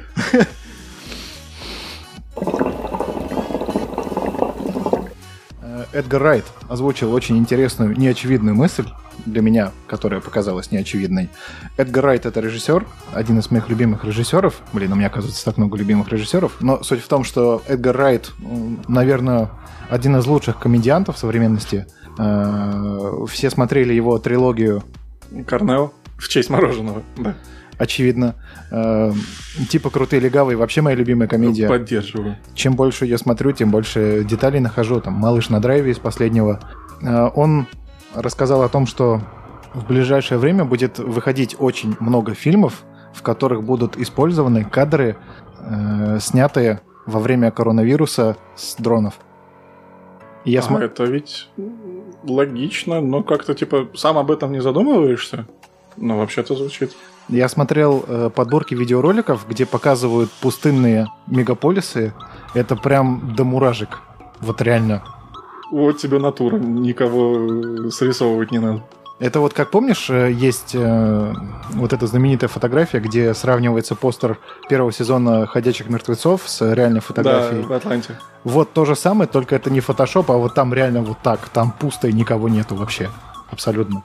[5.98, 8.86] Эдгар Райт озвучил очень интересную, неочевидную мысль
[9.26, 11.30] для меня, которая показалась неочевидной.
[11.76, 14.62] Эдгар Райт— это режиссер, один из моих любимых режиссеров.
[14.74, 16.58] Блин, у меня, оказывается, так много любимых режиссеров.
[16.60, 18.32] Но суть в том, что Эдгар Райт,
[18.88, 19.50] наверное,
[19.90, 21.88] один из лучших комедиантов современности.
[22.20, 24.84] Э, Все смотрели его трилогию
[25.48, 27.02] Корнел в честь мороженого.
[27.18, 27.36] Да.
[27.78, 28.36] Очевидно.
[28.72, 29.12] Э,
[29.70, 31.68] типа «Крутые легавые» вообще моя любимая комедия.
[31.68, 32.36] Поддерживаю.
[32.56, 35.00] Чем больше я смотрю, тем больше деталей нахожу.
[35.02, 36.60] Там «Малыш на драйве» из последнего.
[37.02, 37.68] Э, Он
[38.14, 39.22] рассказал о том, что
[39.74, 45.18] в ближайшее время будет выходить очень много фильмов, в которых будут использованы кадры,
[45.60, 49.16] э, снятые во время коронавируса с дронов.
[50.46, 51.50] И я А смо- это ведь
[52.24, 55.46] логично, но как-то, типа, сам об этом не задумываешься?
[55.98, 56.96] Но вообще-то звучит.
[57.30, 62.14] Я смотрел э, подборки видеороликов, где показывают пустынные мегаполисы.
[62.54, 64.00] Это прям до муражек.
[64.40, 65.04] Вот реально.
[65.72, 68.84] Вот тебе натура, никого срисовывать не надо.
[69.20, 71.34] Это вот, как помнишь, э, есть э,
[71.72, 74.38] вот эта знаменитая фотография, где сравнивается постер
[74.70, 77.64] первого сезона «Ходячих мертвецов» с реальной фотографией.
[77.64, 78.20] Да, в Атланте.
[78.44, 81.50] Вот то же самое, только это не фотошоп, а вот там реально вот так.
[81.50, 83.10] Там пусто и никого нету вообще.
[83.50, 84.04] Абсолютно.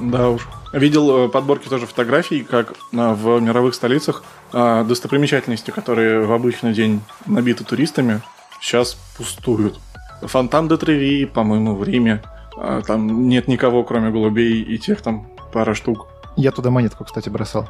[0.00, 0.46] Да уж.
[0.76, 6.74] Видел э, подборки тоже фотографий, как а, в мировых столицах а, достопримечательности, которые в обычный
[6.74, 8.20] день набиты туристами,
[8.60, 9.78] сейчас пустуют.
[10.20, 12.22] Фонтан де Треви, по-моему, в Риме.
[12.58, 16.08] А, Там нет никого, кроме голубей и тех там пара штук.
[16.36, 17.66] Я туда монетку, кстати, бросал.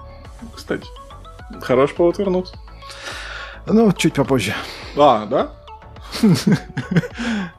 [0.52, 0.84] Кстати,
[1.62, 2.56] хороший повод вернуться.
[3.66, 4.52] Ну, чуть попозже.
[4.96, 5.52] А, да?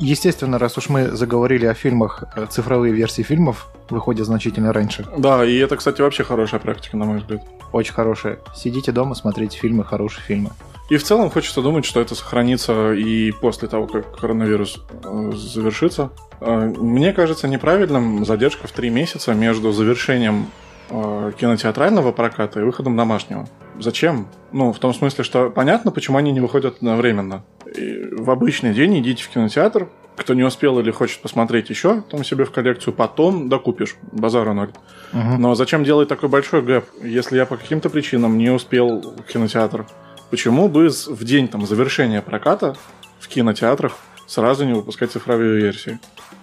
[0.00, 5.06] Естественно, раз уж мы заговорили о фильмах, э, цифровые версии фильмов выходят значительно раньше.
[5.18, 7.42] Да, и это, кстати, вообще хорошая практика, на мой взгляд.
[7.72, 8.38] Очень хорошие.
[8.54, 10.50] Сидите дома, смотрите фильмы, хорошие фильмы.
[10.88, 16.10] И в целом хочется думать, что это сохранится и после того, как коронавирус э, завершится.
[16.40, 20.46] Э, Мне кажется неправильным задержка в три месяца между завершением
[20.90, 23.48] э, кинотеатрального проката и выходом домашнего.
[23.78, 24.26] Зачем?
[24.52, 27.44] Ну, в том смысле, что понятно, почему они не выходят одновременно.
[27.74, 32.24] И в обычный день идите в кинотеатр, кто не успел или хочет посмотреть еще там
[32.24, 33.96] себе в коллекцию, потом докупишь.
[34.12, 34.70] Базара ноль.
[35.12, 35.40] Мгм.
[35.40, 39.86] Но зачем делать такой большой гэп, если я по каким-то причинам не успел в кинотеатр?
[40.30, 42.76] Почему бы в день там, завершения проката
[43.18, 45.98] в кинотеатрах сразу не выпускать цифровые версии?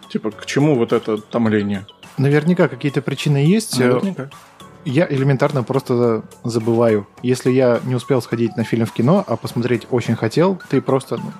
[0.09, 1.85] Типа, к чему вот это томление?
[2.17, 3.79] Наверняка какие-то причины есть.
[3.79, 4.29] Наверняка.
[4.85, 7.07] Я элементарно просто забываю.
[7.21, 11.17] Если я не успел сходить на фильм в кино, а посмотреть очень хотел, ты просто
[11.17, 11.31] ну,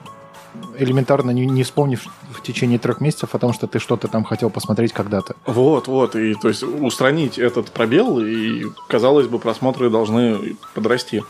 [0.78, 4.50] элементарно не, не вспомнишь в течение трех месяцев о том, что ты что-то там хотел
[4.50, 5.36] посмотреть когда-то.
[5.46, 11.24] Вот, вот, и то есть устранить этот пробел, и, казалось бы, просмотры должны подрасти.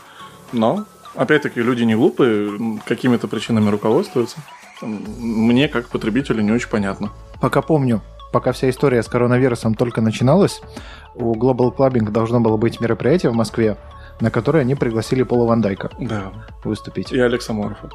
[0.52, 4.38] Но, опять-таки, люди не глупые, какими-то причинами руководствуются.
[4.80, 7.12] Мне, как потребителю, не очень понятно.
[7.40, 10.60] Пока помню, пока вся история с коронавирусом только начиналась,
[11.14, 13.76] у Global Clubbing должно было быть мероприятие в Москве,
[14.20, 16.32] на которое они пригласили Пола Ван Дайка Да.
[16.64, 17.12] выступить.
[17.12, 17.90] И Алекса Морфа.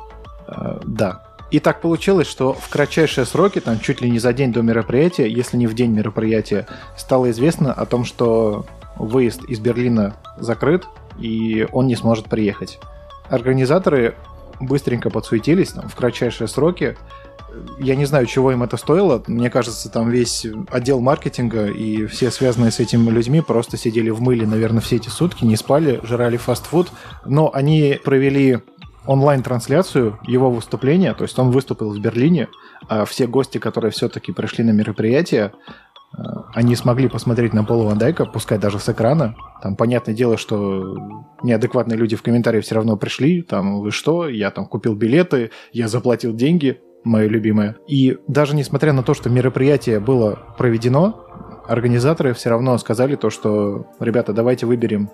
[0.47, 1.23] Э, да.
[1.51, 5.29] И так получилось, что в кратчайшие сроки, там чуть ли не за день до мероприятия,
[5.29, 6.65] если не в день мероприятия,
[6.97, 8.65] стало известно о том, что
[8.95, 10.87] выезд из Берлина закрыт,
[11.19, 12.79] и он не сможет приехать.
[13.29, 14.15] Организаторы
[14.59, 16.97] быстренько подсуетились там, в кратчайшие сроки.
[17.79, 19.23] Я не знаю, чего им это стоило.
[19.27, 24.21] Мне кажется, там весь отдел маркетинга и все связанные с этим людьми просто сидели в
[24.21, 26.91] мыле, наверное, все эти сутки, не спали, жрали фастфуд.
[27.25, 28.59] Но они провели
[29.05, 32.47] онлайн-трансляцию его выступления, то есть он выступил в Берлине,
[32.87, 35.51] а все гости, которые все-таки пришли на мероприятие,
[36.17, 36.21] э,
[36.53, 39.35] они смогли посмотреть на Пола Ван Дайка, пускай даже с экрана.
[39.61, 40.97] Там, понятное дело, что
[41.43, 45.87] неадекватные люди в комментарии все равно пришли, там, вы что, я там купил билеты, я
[45.87, 47.77] заплатил деньги, мое любимое.
[47.87, 51.25] И даже несмотря на то, что мероприятие было проведено,
[51.67, 55.09] организаторы все равно сказали то, что, ребята, давайте выберем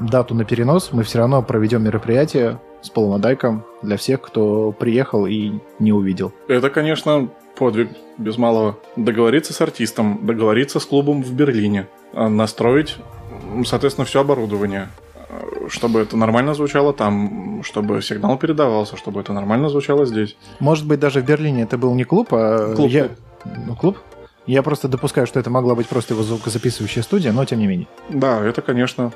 [0.00, 4.72] дату на перенос, мы все равно проведем мероприятие с Полом Ван Дайком для всех, кто
[4.72, 6.32] приехал и не увидел.
[6.48, 8.78] Это, конечно, подвиг без малого.
[8.96, 12.96] Договориться с артистом, договориться с клубом в Берлине, а, настроить,
[13.64, 14.88] соответственно, все оборудование,
[15.68, 20.36] чтобы это нормально звучало там, чтобы сигнал передавался, чтобы это нормально звучало здесь.
[20.60, 22.90] Может быть, даже в Берлине это был не клуб, а Клуб.
[22.90, 23.08] я...
[23.66, 23.98] Ну, клуб?
[24.46, 27.88] Я просто допускаю, что это могла быть просто его звукозаписывающая студия, но тем не менее.
[28.08, 29.12] Да, это, конечно,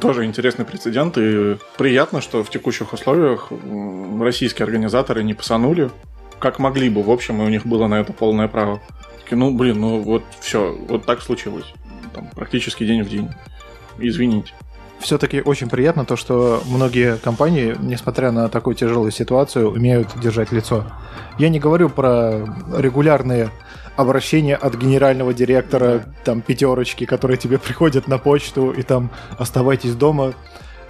[0.00, 3.48] тоже интересный прецедент, и приятно, что в текущих условиях
[4.20, 5.90] российские организаторы не посанули,
[6.38, 8.80] как могли бы, в общем, и у них было на это полное право.
[9.22, 11.66] Такие, ну, блин, ну вот все, вот так случилось.
[12.14, 13.28] Там, практически день в день.
[13.98, 14.52] Извините.
[15.00, 20.84] Все-таки очень приятно то, что многие компании, несмотря на такую тяжелую ситуацию, умеют держать лицо.
[21.38, 22.44] Я не говорю про
[22.76, 23.50] регулярные
[23.96, 30.34] обращения от генерального директора, там пятерочки, которые тебе приходят на почту и там оставайтесь дома,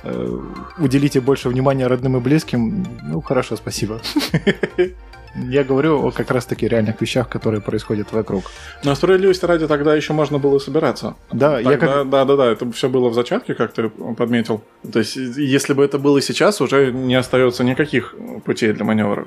[0.02, 0.38] э,
[0.78, 2.86] уделите больше внимания родным и близким.
[3.02, 4.00] Ну, хорошо, спасибо.
[5.34, 8.44] Я говорю о как раз-таки реальных вещах, которые происходят вокруг.
[8.84, 11.14] Но справедливости ради тогда еще можно было собираться.
[11.32, 12.10] Да, я Тогда- как...
[12.10, 14.62] Да, да, да, это все было в зачатке, как ты подметил.
[14.92, 18.14] То есть, если бы это было сейчас, уже не остается никаких
[18.44, 19.26] путей для маневра.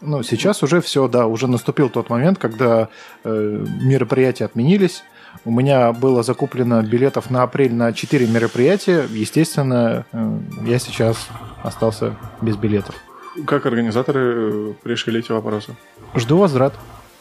[0.00, 2.88] Ну, сейчас уже все, да, уже наступил тот момент, когда
[3.22, 5.02] э, мероприятия отменились.
[5.44, 9.06] У меня было закуплено билетов на апрель на 4 мероприятия.
[9.10, 11.28] Естественно, э, я сейчас
[11.62, 12.94] остался без билетов.
[13.46, 15.74] Как организаторы э, решили эти вопросы?
[16.14, 16.74] Жду возврат.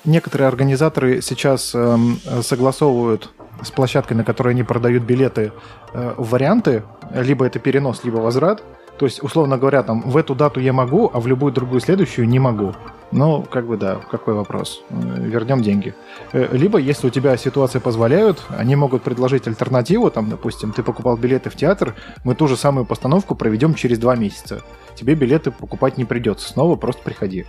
[0.05, 5.53] Некоторые организаторы сейчас эм, согласовывают с площадкой, на которой они продают билеты,
[5.93, 6.83] э, варианты,
[7.13, 8.63] либо это перенос, либо возврат.
[8.97, 12.27] То есть, условно говоря, там в эту дату я могу, а в любую другую следующую
[12.27, 12.73] не могу.
[13.11, 14.83] Ну, как бы да, какой вопрос?
[14.89, 15.93] Вернем деньги.
[16.31, 21.17] Э, Либо, если у тебя ситуация позволяют, они могут предложить альтернативу, там, допустим, ты покупал
[21.17, 24.61] билеты в театр, мы ту же самую постановку проведем через два месяца.
[24.95, 27.45] Тебе билеты покупать не придется, снова просто приходи.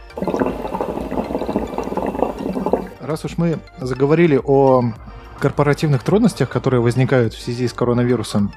[3.00, 4.82] Раз уж мы заговорили о
[5.38, 8.52] корпоративных трудностях, которые возникают в связи с коронавирусом,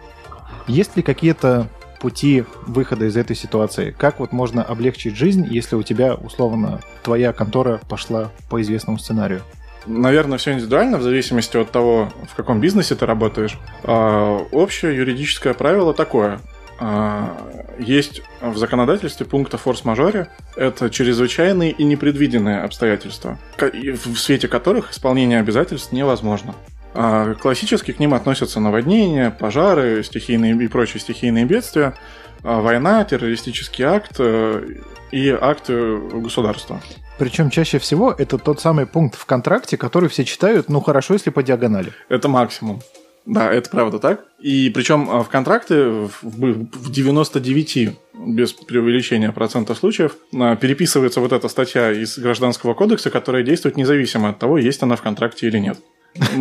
[0.68, 1.68] есть ли какие-то
[2.00, 3.96] пути выхода из этой ситуации?
[3.98, 9.42] Как вот можно облегчить жизнь, если у тебя, условно, твоя контора пошла по известному сценарию?
[9.86, 13.58] Наверное, все индивидуально, в зависимости от того, в каком бизнесе ты работаешь.
[13.84, 16.42] А, общее юридическое правило такое.
[16.80, 17.36] А,
[17.80, 20.30] Есть в законодательстве пункт о форс-мажоре.
[20.56, 26.54] Это чрезвычайные и непредвиденные обстоятельства, в свете которых исполнение обязательств невозможно.
[27.00, 31.94] А, Классически к ним относятся наводнения, пожары, стихийные и прочие стихийные бедствия,
[32.42, 34.68] а, война, террористический акт э,
[35.12, 36.82] и акты государства.
[37.20, 41.30] Причем чаще всего это тот самый пункт в контракте, который все читают, ну хорошо, если
[41.30, 41.94] по диагонали.
[42.10, 42.82] Это максимум.
[43.28, 44.26] Да, это правда так.
[44.40, 47.96] И причем а, в контракты в, в- в 99,
[48.26, 54.40] без преувеличения процентов случаев, переписывается вот эта статья из Гражданского кодекса, которая действует независимо от
[54.40, 55.78] того, есть она в контракте или нет.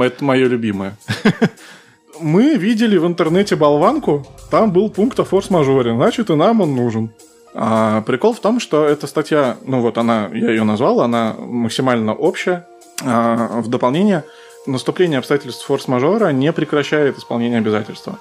[0.01, 0.97] Это мое любимое.
[2.20, 7.11] Мы видели в интернете болванку, там был пункт о форс-мажоре, значит и нам он нужен.
[7.55, 12.14] А, прикол в том, что эта статья, ну вот она, я ее назвал, она максимально
[12.14, 12.66] общая.
[13.03, 14.24] А, в дополнение,
[14.66, 18.18] наступление обстоятельств форс-мажора не прекращает исполнение обязательства.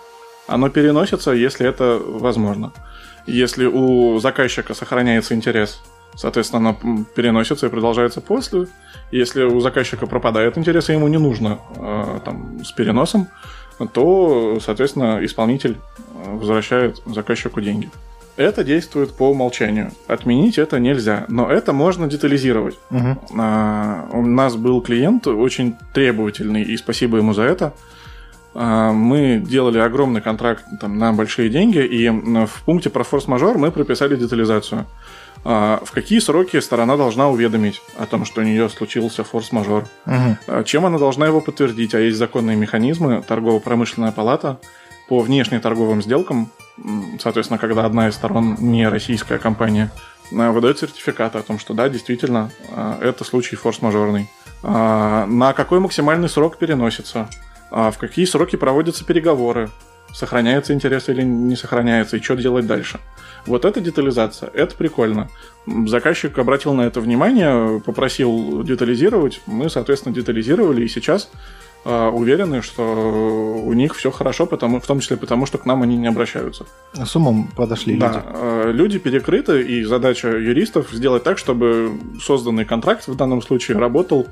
[0.48, 2.72] Оно переносится, если это возможно.
[3.26, 5.82] Если у заказчика сохраняется интерес,
[6.16, 8.68] соответственно, оно переносится и продолжается после.
[9.12, 13.28] Если у заказчика пропадает интерес, и ему не нужно э, там, с переносом,
[13.94, 17.90] то, соответственно, исполнитель э, возвращает заказчику деньги.
[18.38, 19.92] Это действует по умолчанию.
[20.08, 22.78] Отменить это нельзя, но это можно детализировать.
[22.90, 23.20] Мгм.
[23.38, 27.74] А, У нас был клиент очень требовательный, и спасибо ему за это.
[28.54, 33.72] А, Мы делали огромный контракт там, на большие деньги, и в пункте про форс-мажор мы
[33.72, 34.86] прописали детализацию.
[35.48, 39.86] А, В какие сроки сторона должна уведомить о том, что у нее случился форс-мажор?
[40.48, 41.94] А, Чем она должна его подтвердить?
[41.94, 44.60] А есть законные механизмы, торгово-промышленная палата
[45.08, 46.50] по внешнеторговым сделкам,
[47.20, 49.92] соответственно, когда одна из сторон не российская компания,
[50.36, 52.50] а, выдает сертификат о том, что да, действительно,
[53.00, 54.28] это случай форс-мажорный.
[54.64, 57.30] На какой максимальный срок переносится?
[57.70, 59.70] В какие сроки проводятся переговоры?
[60.16, 62.16] Сохраняется интерес или не сохраняется?
[62.16, 63.00] И что делать дальше?
[63.46, 65.30] Вот это детализация, это прикольно.
[65.88, 69.42] Заказчик обратил на это внимание, попросил детализировать.
[69.46, 71.30] Мы, соответственно, детализировали, и сейчас
[71.84, 75.82] а, уверены, что у них все хорошо, потому, в том числе потому, что к нам
[75.84, 76.66] они не обращаются.
[76.94, 78.20] С умом подошли Да, люди.
[78.34, 81.92] э, люди перекрыты, и задача юристов сделать так, чтобы
[82.22, 84.28] созданный контракт в данном случае работал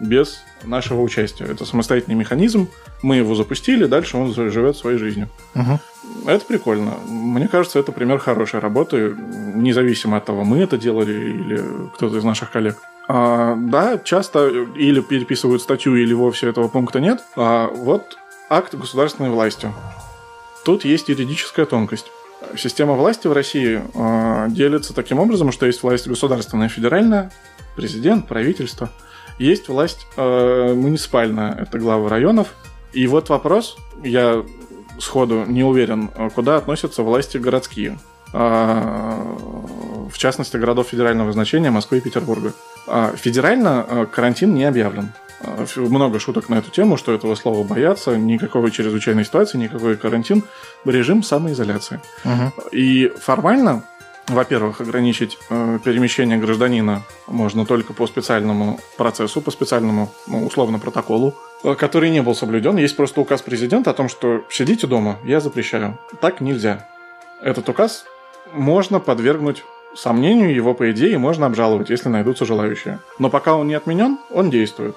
[0.00, 1.44] без нашего участия.
[1.44, 2.68] Это самостоятельный механизм,
[3.02, 5.28] мы его запустили, дальше он живет своей жизнью.
[5.54, 5.78] Мгм.
[6.26, 6.94] Это прикольно.
[7.06, 9.14] Мне кажется, это пример хорошей работы,
[9.54, 12.76] независимо от того, мы это делали или кто-то из наших коллег.
[13.08, 17.20] А, да, часто или переписывают статью, или вовсе этого пункта нет.
[17.36, 18.18] А вот
[18.50, 19.72] акт государственной власти.
[20.64, 22.06] Тут есть юридическая тонкость.
[22.56, 27.32] Система власти в России э, делится таким образом, что есть власть государственная, федеральная,
[27.74, 28.90] президент, правительство.
[29.38, 32.48] Есть власть э, муниципальная, это главы районов.
[32.92, 34.44] И вот вопрос, я
[34.98, 37.98] сходу не уверен, э, куда относятся власти городские.
[38.32, 39.36] А,
[40.10, 42.52] в частности, городов федерального значения Москвы и Петербурга.
[42.86, 45.12] А, Федерально э, карантин не объявлен.
[45.40, 50.44] А, Много шуток на эту тему, что этого слова боятся, никакой чрезвычайной ситуации, никакой карантин,
[50.84, 52.00] режим самоизоляции.
[52.24, 52.52] Мгм.
[52.72, 53.82] И формально,
[54.28, 61.34] во-первых, ограничить э, перемещение гражданина можно только по специальному процессу, по специальному, ну, условно, протоколу,
[61.64, 62.76] э, который не был соблюден.
[62.76, 65.98] Есть просто указ президента о том, что сидите дома, я запрещаю.
[66.20, 66.88] Так нельзя.
[67.42, 68.04] Этот указ
[68.52, 69.64] можно подвергнуть
[69.94, 72.98] сомнению, его, по идее, можно обжаловать, если найдутся желающие.
[73.18, 74.96] Но пока он не отменен, он действует.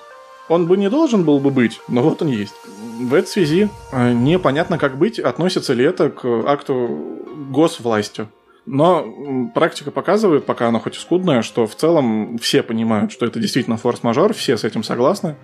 [0.50, 2.56] Он бы не должен был бы быть, но вот он есть.
[3.00, 8.28] В этой связи э, непонятно, как быть, относится ли это к акту госвласти.
[8.66, 13.40] Но практика показывает, пока она хоть и скудная, что в целом все понимают, что это
[13.40, 15.36] действительно форс-мажор, все с этим согласны.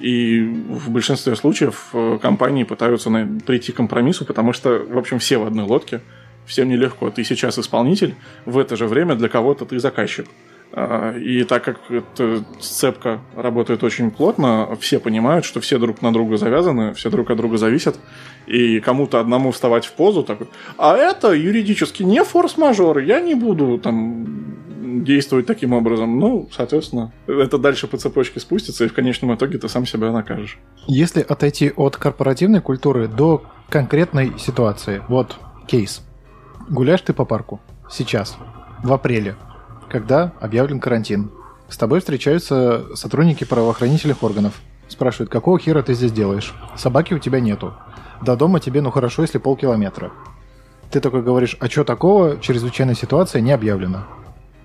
[0.00, 3.10] И в большинстве случаев э, компании пытаются
[3.46, 6.00] прийти к компромиссу, потому что, в общем, все в одной лодке,
[6.46, 7.10] всем нелегко.
[7.10, 10.26] Ты сейчас исполнитель, в это же время для кого-то ты заказчик.
[10.26, 10.30] А,
[11.20, 16.36] И так как эта сцепка работает очень плотно, все понимают, что все друг на друга
[16.36, 17.96] завязаны, все друг от друга зависят,
[18.46, 23.78] и кому-то одному вставать в позу такой, а это юридически не форс-мажор, я не буду
[23.78, 24.26] там
[25.04, 26.18] действовать таким образом.
[26.18, 30.58] Ну, соответственно, это дальше по цепочке спустится, и в конечном итоге ты сам себя накажешь.
[30.86, 36.02] Если отойти от корпоративной культуры до конкретной ситуации, вот кейс.
[36.68, 37.60] Гуляешь ты по парку
[37.90, 38.36] сейчас,
[38.82, 39.36] в апреле,
[39.94, 41.30] когда объявлен карантин.
[41.68, 44.54] С тобой встречаются сотрудники правоохранительных органов.
[44.88, 46.52] Спрашивают, какого хера ты здесь делаешь?
[46.76, 47.74] Собаки у тебя нету.
[48.20, 50.10] До дома тебе, ну хорошо, если полкилометра.
[50.90, 54.08] Ты такой говоришь, а что такого, чрезвычайная ситуация не объявлена.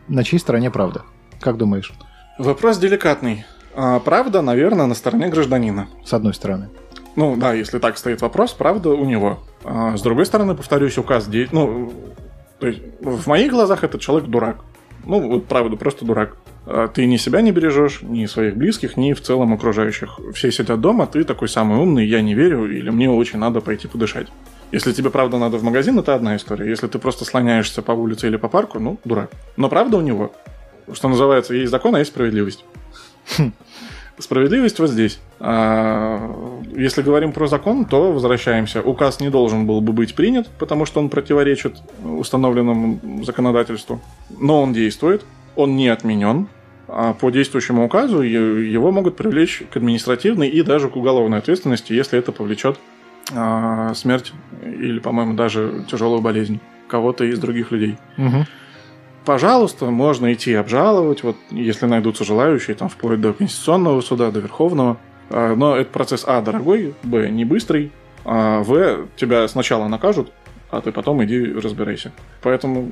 [0.08, 1.04] На чьей стороне правда?
[1.40, 1.94] Как думаешь?
[2.40, 3.46] Вопрос деликатный.
[3.76, 5.90] А, Правда, наверное, на стороне гражданина.
[6.04, 6.70] С одной стороны.
[7.16, 9.42] Ну да, если так стоит вопрос, правда у него.
[9.64, 11.48] А с другой стороны, повторюсь, указ де...
[11.52, 11.94] Ну,
[12.60, 14.58] то есть, в моих глазах этот человек дурак.
[15.06, 16.38] Ну, вот правда, просто дурак.
[16.66, 20.20] А Ты ни себя не бережешь, ни своих близких, ни в целом окружающих.
[20.34, 23.88] Все сидят дома, ты такой самый умный, я не верю, или мне очень надо пойти
[23.88, 24.28] подышать.
[24.72, 26.70] Если тебе правда надо в магазин, это одна история.
[26.70, 29.32] Если ты просто слоняешься по улице или по парку, ну, дурак.
[29.58, 30.32] Но правда у него.
[30.94, 32.64] Что называется, есть закон, а есть справедливость.
[34.20, 35.20] Справедливость вот здесь.
[35.40, 38.82] А, Если говорим про закон, то возвращаемся.
[38.82, 44.02] Указ не должен был бы быть принят, потому что он противоречит установленному законодательству.
[44.38, 46.48] Но он действует, он не отменен.
[46.88, 52.18] А по действующему указу его могут привлечь к административной и даже к уголовной ответственности, если
[52.18, 52.80] это повлечет
[53.34, 58.46] а, смерть или, по-моему, даже тяжелую болезнь кого-то из других людей Мгм.
[59.30, 64.98] Пожалуйста, можно идти обжаловать, вот если найдутся желающие, там вплоть до Конституционного суда, до Верховного.
[65.30, 67.92] А, Но этот процесс А дорогой, Б не быстрый,
[68.26, 70.32] а В тебя сначала накажут,
[70.72, 72.12] а ты потом иди разбирайся.
[72.42, 72.90] Поэтому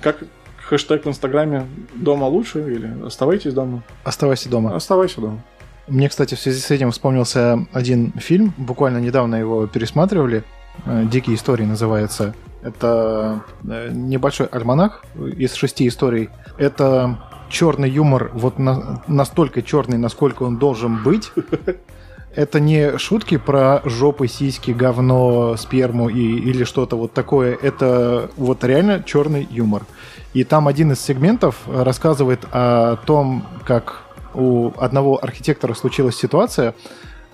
[0.00, 0.24] как
[0.68, 3.84] хэштег в Инстаграме «Дома лучше» или «Оставайтесь дома»?
[4.02, 4.74] Оставайся дома.
[4.74, 5.44] Оставайся дома.
[5.86, 10.42] Мне, кстати, в связи с этим вспомнился один фильм, буквально недавно его пересматривали,
[10.84, 12.34] «Дикие истории» называется.
[12.66, 16.30] Это э, небольшой альманах из шести историй.
[16.58, 21.30] Это черный юмор, вот на- настолько черный, насколько он должен быть.
[22.34, 27.56] Это не шутки про жопы, сиськи, говно, сперму и, или что-то вот такое.
[27.62, 29.86] Это вот реально черный юмор.
[30.34, 34.02] И там один из сегментов рассказывает о том, как
[34.34, 36.74] у одного архитектора случилась ситуация.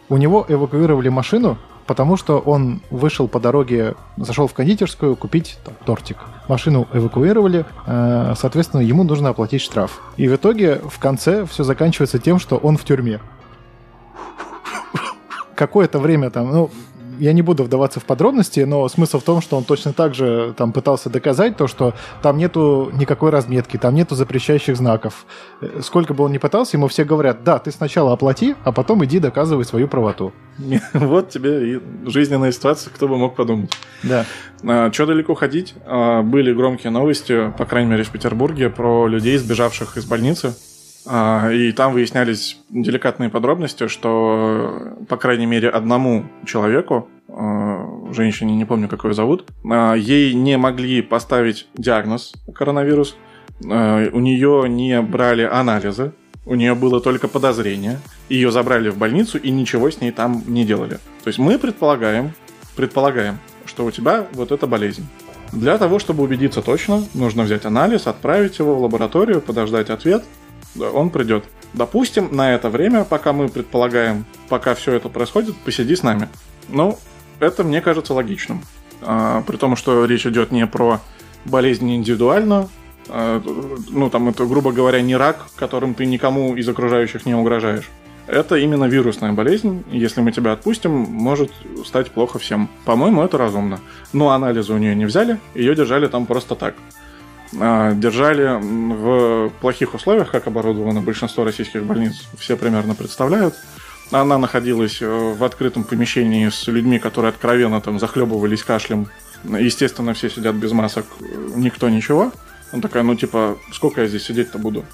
[0.08, 5.74] У него эвакуировали машину, потому что он вышел по дороге, зашел в кондитерскую купить там,
[5.84, 6.18] тортик.
[6.48, 10.00] Машину эвакуировали, э, соответственно, ему нужно оплатить штраф.
[10.16, 13.20] И в итоге в конце все заканчивается тем, что он в тюрьме.
[15.54, 16.70] Какое-то время там, ну,
[17.22, 20.54] я не буду вдаваться в подробности, но смысл в том, что он точно так же
[20.56, 25.24] там пытался доказать то, что там нету никакой разметки, там нету запрещающих знаков.
[25.60, 29.04] Э, Сколько бы он ни пытался, ему все говорят, да, ты сначала оплати, а потом
[29.04, 30.32] иди доказывай свою правоту.
[30.92, 33.72] Вот тебе и жизненная ситуация, кто бы мог подумать.
[34.02, 34.26] Да.
[34.92, 35.74] Что далеко ходить?
[35.86, 40.54] А, Были громкие новости, по крайней мере в Петербурге, про людей, сбежавших из больницы.
[41.06, 48.64] А, И там выяснялись деликатные подробности, что, по крайней мере, одному человеку, а, женщине, не
[48.64, 53.16] помню, как ее зовут, а, ей не могли поставить диагноз коронавирус,
[53.60, 53.66] у
[54.18, 56.12] нее не брали анализы,
[56.46, 60.64] у нее было только подозрение, ее забрали в больницу и ничего с ней там не
[60.64, 60.94] делали.
[61.22, 62.32] То есть мы предполагаем,
[62.74, 65.06] предполагаем, что у тебя вот эта болезнь.
[65.52, 70.24] Для того, чтобы убедиться точно, нужно взять анализ, отправить его в лабораторию, подождать ответ,
[70.74, 71.44] да, он придет.
[71.74, 76.28] Допустим, на это время, пока мы предполагаем, пока все это происходит, посиди с нами.
[76.68, 76.98] Ну,
[77.40, 78.62] это мне кажется логичным.
[79.00, 81.00] А, при том, что речь идет не про
[81.44, 82.68] болезнь индивидуальную,
[83.08, 83.42] а,
[83.90, 87.90] ну, там это, грубо говоря, не рак, которым ты никому из окружающих не угрожаешь.
[88.26, 89.82] Это именно вирусная болезнь.
[89.90, 91.50] Если мы тебя отпустим, может
[91.84, 92.68] стать плохо всем.
[92.84, 93.80] По-моему, это разумно.
[94.12, 96.74] Но анализы у нее не взяли, ее держали там просто так.
[97.60, 103.54] А, Держали в плохих условиях, как оборудовано большинство российских больниц, все примерно представляют.
[104.10, 109.08] Она находилась э, в открытом помещении с людьми, которые откровенно там захлебывались кашлем.
[109.44, 111.06] Естественно, все сидят без масок,
[111.56, 112.30] никто ничего.
[112.72, 114.84] Она такая, ну типа, сколько я здесь сидеть-то буду?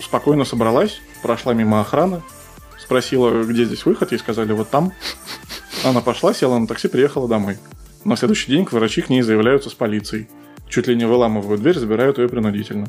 [0.00, 2.22] Спокойно собралась, прошла мимо охраны,
[2.78, 4.92] спросила, где здесь выход, ей сказали, вот там.
[5.84, 7.58] Она пошла, села на такси, приехала домой.
[8.04, 10.28] На следующий день врачи к ней заявляются с полицией.
[10.74, 12.88] Чуть ли не выламывают дверь, забирают ее принудительно.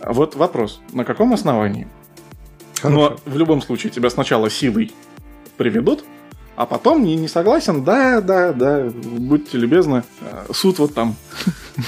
[0.00, 1.88] Вот вопрос, на каком основании?
[2.84, 4.92] Но в любом случае тебя сначала силой
[5.56, 6.04] приведут,
[6.54, 11.16] а потом не, не согласен, да, да, да, будьте любезны, э, суд вот там.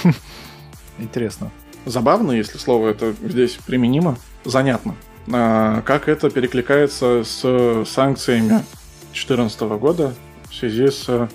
[0.97, 1.49] Интересно.
[1.85, 4.95] Забавно, если слово это здесь применимо, занятно.
[5.31, 8.49] А, Как это перекликается с санкциями
[9.13, 10.13] 2014 года
[10.49, 11.29] в связи с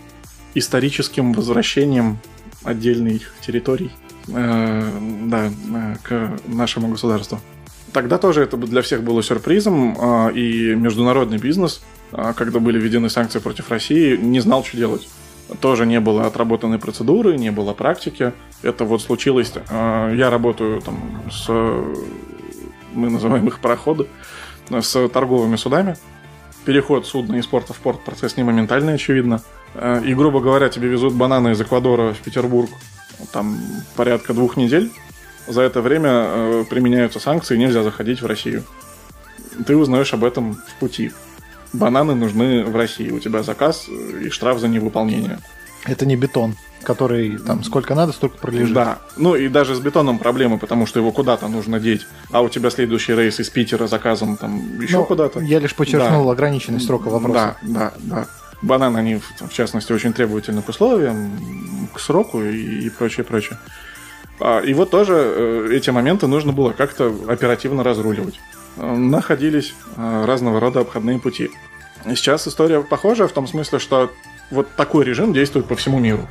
[0.55, 2.19] историческим возвращением
[2.65, 3.91] отдельных территорий
[4.29, 4.91] э,
[5.27, 7.41] да, э, к нашему государству.
[7.93, 13.11] Тогда тоже это для всех было сюрпризом, а, и международный бизнес, а, когда были введены
[13.11, 15.09] санкции против России, не знал, что делать.
[15.61, 18.33] Тоже не было отработанной процедуры, не было практики.
[18.63, 19.53] Это вот случилось.
[19.69, 21.49] а, Я работаю там с,
[22.95, 24.07] мы называем их пароходы,
[24.71, 25.97] с торговыми судами.
[26.65, 29.43] Переход судна из порта в порт, процесс не моментальный, очевидно.
[29.75, 32.71] А, И, грубо говоря, тебе везут бананы из Эквадора в Петербург
[33.33, 33.59] там
[33.97, 34.91] порядка двух недель.
[35.47, 38.65] За это время э, применяются санкции, нельзя заходить в Россию.
[39.67, 41.13] Ты узнаешь об этом в пути.
[41.73, 43.11] Бананы нужны в России.
[43.11, 45.41] У тебя заказ э, и штраф за невыполнение.
[45.85, 46.55] Это не бетон,
[46.85, 48.73] который там сколько надо, столько пролежит.
[48.73, 48.99] Да.
[49.17, 52.07] Ну и даже с бетоном проблемы, потому что его куда-то нужно деть.
[52.31, 55.41] А у тебя следующий рейс из Питера заказом там еще Ну, куда-то.
[55.41, 57.57] Я лишь подчеркнул ограниченность срока вопроса.
[57.63, 58.27] Да, да, да.
[58.63, 63.59] Бананы, они, в частности, очень требовательны к условиям, к сроку и, прочее, прочее.
[64.41, 68.41] А, И вот тоже э, эти моменты нужно было как-то оперативно разруливать.
[68.77, 71.51] Э, Находились э, разного рода обходные пути.
[72.05, 74.11] Сейчас история похожая в том смысле, что
[74.51, 76.27] вот такой режим действует по всему миру.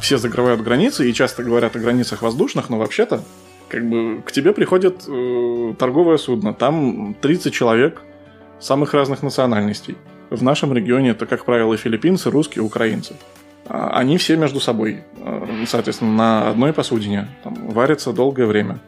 [0.00, 3.22] Все закрывают границы и часто говорят о границах воздушных, но вообще-то
[3.68, 8.02] как бы к тебе приходит э, торговое судно, там 30 человек
[8.60, 9.96] самых разных национальностей.
[10.30, 13.14] В нашем регионе это, как правило, филиппинцы, русские, украинцы.
[13.66, 18.80] А, Они все между собой, э, соответственно, на одной посудине, там, варятся долгое время.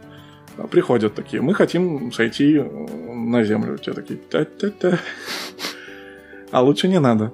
[0.59, 2.64] А Приходят такие, мы хотим сойти э,
[3.12, 3.78] на землю.
[3.78, 4.99] Те такие, та-та-та.
[6.51, 7.32] А лучше не надо.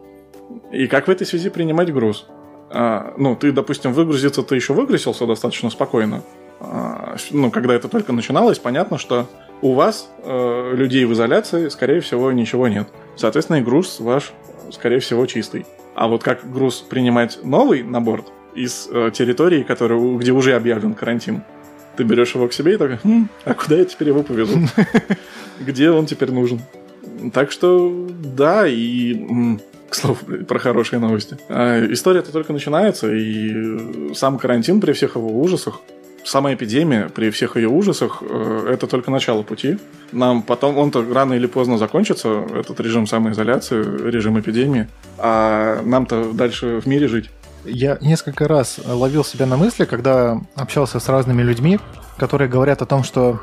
[0.72, 2.26] И как в этой связи принимать груз?
[2.70, 6.22] А, ну, ты, допустим, выгрузиться ты еще выгрузился достаточно спокойно.
[6.60, 9.28] А, ну, когда это только начиналось, понятно, что
[9.60, 12.88] у вас, э, людей в изоляции, скорее всего, ничего нет.
[13.16, 14.32] Соответственно, и груз ваш,
[14.70, 15.66] скорее всего, чистый.
[15.94, 20.54] А вот как груз принимать новый на борт из э, территории, которые, у- где уже
[20.54, 21.42] объявлен карантин?
[21.96, 24.58] Ты берешь его к себе и такой, «Хм, а куда я теперь его повезу?
[25.60, 26.60] Где он теперь нужен?
[27.34, 29.14] Так что, да, и,
[29.90, 30.16] к слову,
[30.48, 31.36] про хорошие новости.
[31.50, 33.50] А, История-то только начинается, и
[34.10, 35.80] э, сам карантин при всех его ужасах,
[36.24, 39.78] сама эпидемия при всех ее ужасах, э, это только начало пути.
[40.12, 46.80] Нам потом, он-то рано или поздно закончится, этот режим самоизоляции, режим эпидемии, а нам-то дальше
[46.80, 47.30] в мире жить.
[47.64, 51.78] Я несколько раз ловил себя на мысли, когда общался с разными людьми,
[52.18, 53.40] которые говорят о том, что,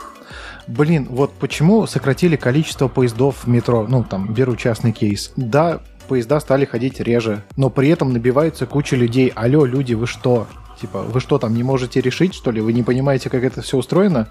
[0.68, 5.32] блин, вот почему сократили количество поездов в метро, ну, там, беру частный кейс.
[5.38, 9.32] Да, поезда стали ходить реже, но при этом набивается куча людей.
[9.36, 10.48] Алло, люди, вы что?
[10.80, 12.62] Типа, вы что там, не можете решить, что ли?
[12.62, 14.30] Вы не понимаете, как это все устроено?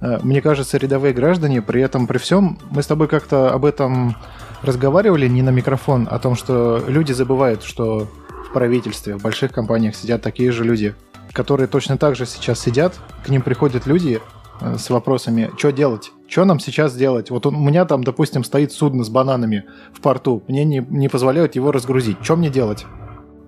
[0.00, 4.16] Э, Мне кажется, рядовые граждане, при этом, при всем, мы с тобой как-то об этом
[4.62, 8.08] разговаривали не на микрофон, о том, что люди забывают, что
[8.48, 10.94] в правительстве, в больших компаниях сидят такие же люди,
[11.32, 12.94] которые точно так же сейчас сидят,
[13.24, 14.20] к ним приходят люди
[14.60, 16.12] э, с вопросами, что делать?
[16.28, 17.30] Что нам сейчас делать?
[17.30, 21.56] Вот у меня там, допустим, стоит судно с бананами в порту, мне не, не позволяют
[21.56, 22.18] его разгрузить.
[22.22, 22.86] Что мне делать?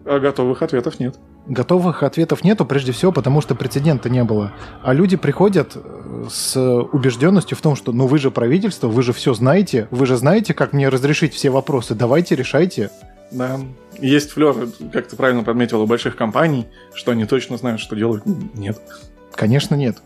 [0.05, 1.17] А готовых ответов нет.
[1.51, 4.53] Готовых ответов нету, прежде всего, потому что прецедента не было.
[4.85, 9.13] А люди приходят э, с убежденностью в том, что ну вы же правительство, вы же
[9.13, 12.91] все знаете, вы же знаете, как мне разрешить все вопросы, давайте решайте.
[13.33, 13.59] Да.
[13.99, 14.55] Есть флер,
[14.93, 18.23] как ты правильно подметил, у больших компаний, что они точно знают, что делать.
[18.55, 18.81] Нет.
[19.35, 19.97] Конечно, нет.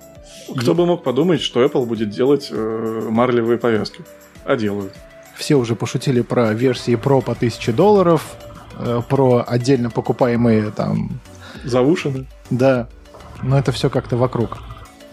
[0.56, 4.00] Кто бы мог подумать, что Apple будет делать э, марлевые повязки?
[4.46, 4.94] А делают.
[5.36, 8.34] Все уже пошутили про версии Pro по 1000 долларов,
[8.78, 11.20] э, про отдельно покупаемые там...
[11.64, 12.26] Заушены.
[12.50, 12.88] Да,
[13.42, 14.58] но это все как-то вокруг.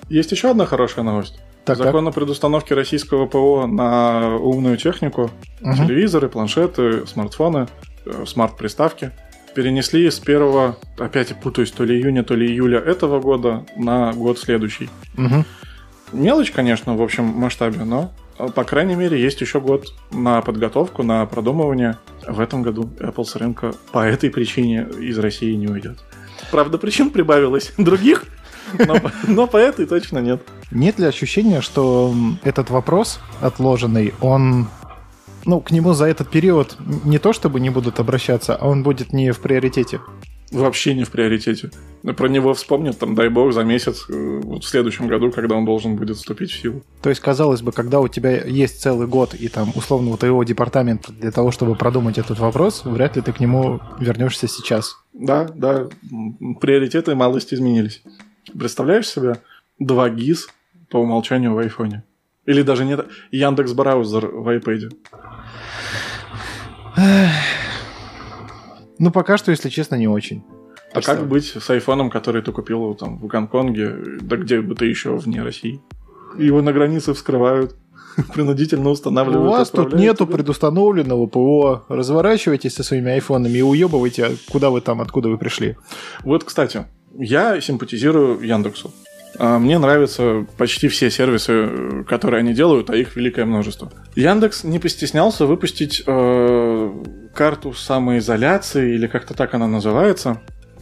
[0.10, 1.40] Есть еще одна хорошая новость.
[1.64, 5.30] Так, Закон о предустановке российского ПО на умную технику,
[5.62, 5.76] Мгм.
[5.76, 7.68] телевизоры, планшеты, смартфоны,
[8.06, 9.12] э, смарт-приставки
[9.54, 14.40] перенесли с первого, опять путаюсь, то ли июня, то ли июля этого года на год
[14.40, 14.90] следующий.
[15.16, 15.46] Мгм.
[16.14, 21.04] Мелочь, конечно, в общем масштабе, но, э, по крайней мере, есть еще год на подготовку,
[21.04, 21.98] на продумывание.
[22.28, 26.00] В этом году Apple с рынка по этой причине из России не уйдет.
[26.52, 28.26] Правда, причин прибавилось других,
[28.78, 28.98] но,
[29.28, 30.42] но по этой точно нет.
[30.70, 34.68] Нет ли ощущения, что этот вопрос отложенный, он,
[35.46, 39.14] ну, к нему за этот период не то чтобы не будут обращаться, а он будет
[39.14, 40.00] не в приоритете?
[40.52, 41.72] Вообще не в приоритете.
[42.04, 45.66] Про него вспомнят, там, дай бог, за месяц, э, вот в следующем году, когда он
[45.66, 46.84] должен будет вступить в силу.
[47.02, 50.44] То есть, казалось бы, когда у тебя есть целый год и там условно у твоего
[50.44, 54.98] департамента для того, чтобы продумать этот вопрос, вряд ли ты к нему вернешься сейчас.
[55.14, 55.88] Да, да,
[56.60, 58.04] приоритеты малость изменились.
[58.58, 59.38] Представляешь себе
[59.80, 60.50] 2 ГИС
[60.90, 62.04] по умолчанию в айфоне?
[62.46, 64.92] Или даже нет, Яндекс браузер в iPad.
[69.02, 70.44] Ну, пока что, если честно, не очень.
[70.94, 74.86] А как быть с айфоном, который ты купил там в Гонконге, да где бы ты
[74.86, 75.82] еще вне России?
[76.38, 77.76] Его на границе вскрывают,
[78.36, 79.50] принудительно У устанавливают.
[79.50, 80.36] вас тут нету тебе.
[80.36, 81.84] предустановленного ПО.
[81.90, 85.78] Разворачивайтесь со своими айфонами и уебывайте, куда вы там, откуда вы пришли.
[86.24, 86.86] Вот, кстати,
[87.18, 88.92] я симпатизирую Яндексу.
[89.38, 93.92] А, Мне нравятся почти все сервисы, э, которые они делают, а их великое множество.
[94.16, 97.04] Яндекс не постеснялся выпустить э,
[97.34, 100.42] карту самоизоляции, или как-то так она называется,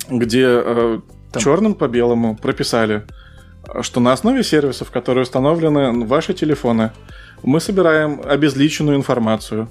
[0.09, 0.99] где э,
[1.31, 1.41] Там.
[1.41, 3.03] черным по белому прописали,
[3.81, 6.91] что на основе сервисов, которые установлены ваши телефоны,
[7.43, 9.69] мы собираем обезличенную информацию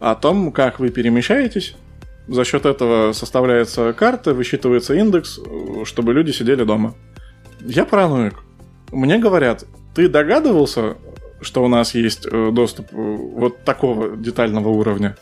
[0.00, 1.74] о том, как вы перемещаетесь.
[2.28, 6.94] За счет этого составляется карта, высчитывается индекс, э, чтобы люди сидели дома.
[7.60, 8.34] Я параноик.
[8.92, 10.96] Мне говорят, ты догадывался,
[11.40, 15.16] что у нас есть э, доступ э, вот такого детального уровня?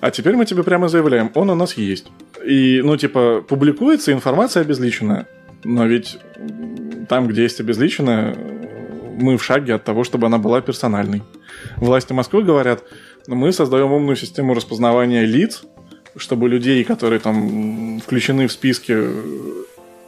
[0.00, 2.06] А теперь мы тебе прямо заявляем, он у нас есть.
[2.46, 5.26] И, ну, типа, публикуется информация обезличенная.
[5.62, 6.18] Но ведь
[7.08, 8.34] там, где есть обезличенная,
[9.18, 11.22] мы в шаге от того, чтобы она была персональной.
[11.76, 12.82] Власти Москвы говорят,
[13.26, 15.62] «Ну, мы создаем умную систему распознавания лиц,
[16.16, 18.96] чтобы людей, которые там включены в списки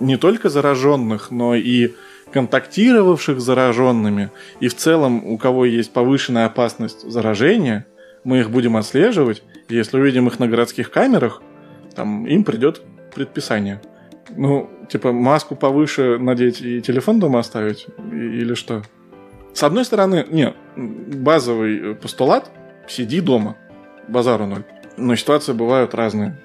[0.03, 1.93] не только зараженных, но и
[2.33, 4.31] контактировавших с зараженными,
[4.61, 7.87] и в целом у кого есть повышенная опасность заражения,
[8.25, 11.43] мы их будем отслеживать, если увидим их на городских камерах,
[11.95, 12.83] там им придет
[13.15, 13.81] предписание.
[14.37, 17.87] Ну, типа, маску повыше надеть и телефон дома оставить?
[18.13, 18.83] Или что?
[19.53, 22.51] С одной стороны, нет, базовый постулат–
[22.89, 23.57] сиди дома,
[24.09, 24.65] базару ноль.
[24.97, 26.39] Но ситуации бывают разные.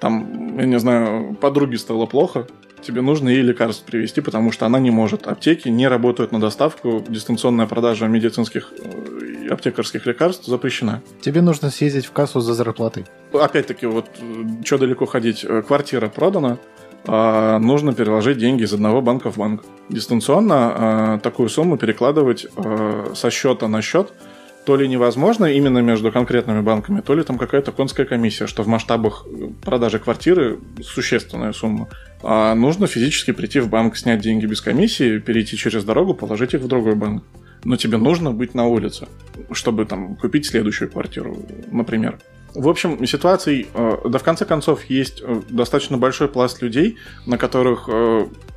[0.00, 2.46] Там, я не знаю, подруге стало плохо,
[2.82, 5.26] тебе нужно ей лекарств привезти, потому что она не может.
[5.26, 11.02] Аптеки не работают на доставку, дистанционная продажа медицинских э, и аптекарских лекарств запрещена.
[11.20, 13.04] Тебе нужно съездить в кассу за зарплатой.
[13.32, 14.06] Опять-таки, вот
[14.64, 16.58] что далеко ходить, Э, квартира продана,
[17.06, 19.64] а нужно переложить деньги из одного банка в банк.
[19.88, 24.12] Дистанционно а, такую сумму перекладывать а, со счета на счет
[24.70, 28.68] то ли невозможно именно между конкретными банками, то ли там какая-то конская комиссия, что в
[28.68, 31.88] масштабах э, продажи квартиры существенная сумма.
[32.22, 36.60] А нужно физически прийти в банк, снять деньги без комиссии, перейти через дорогу, положить их
[36.60, 37.24] в другой банк.
[37.64, 39.08] Но тебе нужно быть на улице,
[39.50, 41.36] чтобы там купить следующую квартиру,
[41.72, 42.20] например.
[42.54, 46.96] В общем, ситуаций, э, да в конце концов, есть э, достаточно большой пласт людей,
[47.26, 47.88] на которых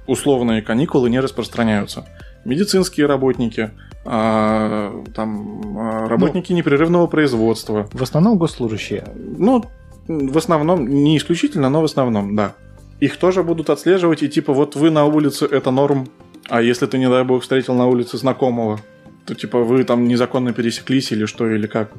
[0.05, 2.05] условные каникулы не распространяются.
[2.45, 3.71] Медицинские работники,
[4.05, 7.87] а, там, а, работники непрерывного производства.
[7.93, 9.05] В основном госслужащие.
[9.15, 9.63] Ну,
[10.07, 12.53] в основном, не исключительно, но в основном, да.
[12.99, 16.07] Их тоже будут отслеживать, и типа, вот вы на улице, это норм,
[16.49, 18.79] а если ты, не дай бог, встретил на улице знакомого,
[19.25, 21.91] то типа вы там незаконно пересеклись или что, или как.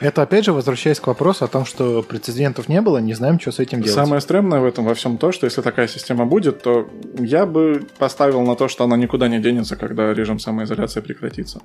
[0.00, 3.52] Это опять же возвращаясь к вопросу о том, что прецедентов не было, не знаем, что
[3.52, 3.94] с этим делать.
[3.94, 6.88] Самое стрёмное в этом во всем то, что если такая система будет, то
[7.18, 11.60] я бы поставил на то, что она никуда не денется, когда режим самоизоляции прекратится.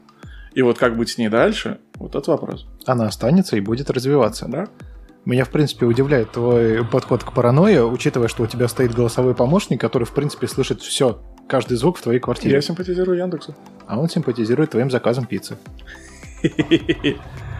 [0.53, 2.67] И вот как быть с ней дальше, вот этот вопрос.
[2.85, 4.47] Она останется и будет развиваться.
[4.47, 4.67] Да?
[5.23, 9.79] Меня, в принципе, удивляет твой подход к паранойи, учитывая, что у тебя стоит голосовой помощник,
[9.79, 12.55] который, в принципе, слышит все, каждый звук в твоей квартире.
[12.55, 13.55] Я симпатизирую Яндексу.
[13.87, 15.57] А он симпатизирует твоим заказом пиццы.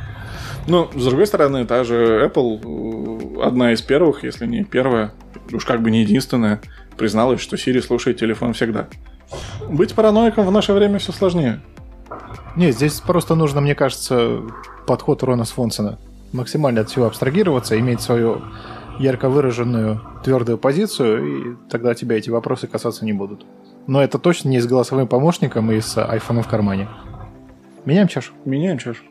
[0.68, 5.14] Ну, с другой стороны, та же Apple, э, одна из первых, если не первая,
[5.54, 6.62] уж как бы не единственная,
[6.98, 8.88] призналась, что Siri слушает телефон всегда.
[9.70, 11.62] Быть параноиком в наше время все сложнее.
[12.56, 14.42] Не, здесь просто нужно, мне кажется,
[14.88, 16.00] подход Рона Свонсона.
[16.32, 18.42] Максимально от всего абстрагироваться, иметь свою
[18.98, 23.46] ярко выраженную твердую позицию, и тогда тебя эти вопросы касаться не будут.
[23.88, 26.88] Но это точно не с голосовым помощником и с iPhone в кармане.
[27.86, 28.34] Меняем чашу.
[28.46, 29.04] Меняем чашу.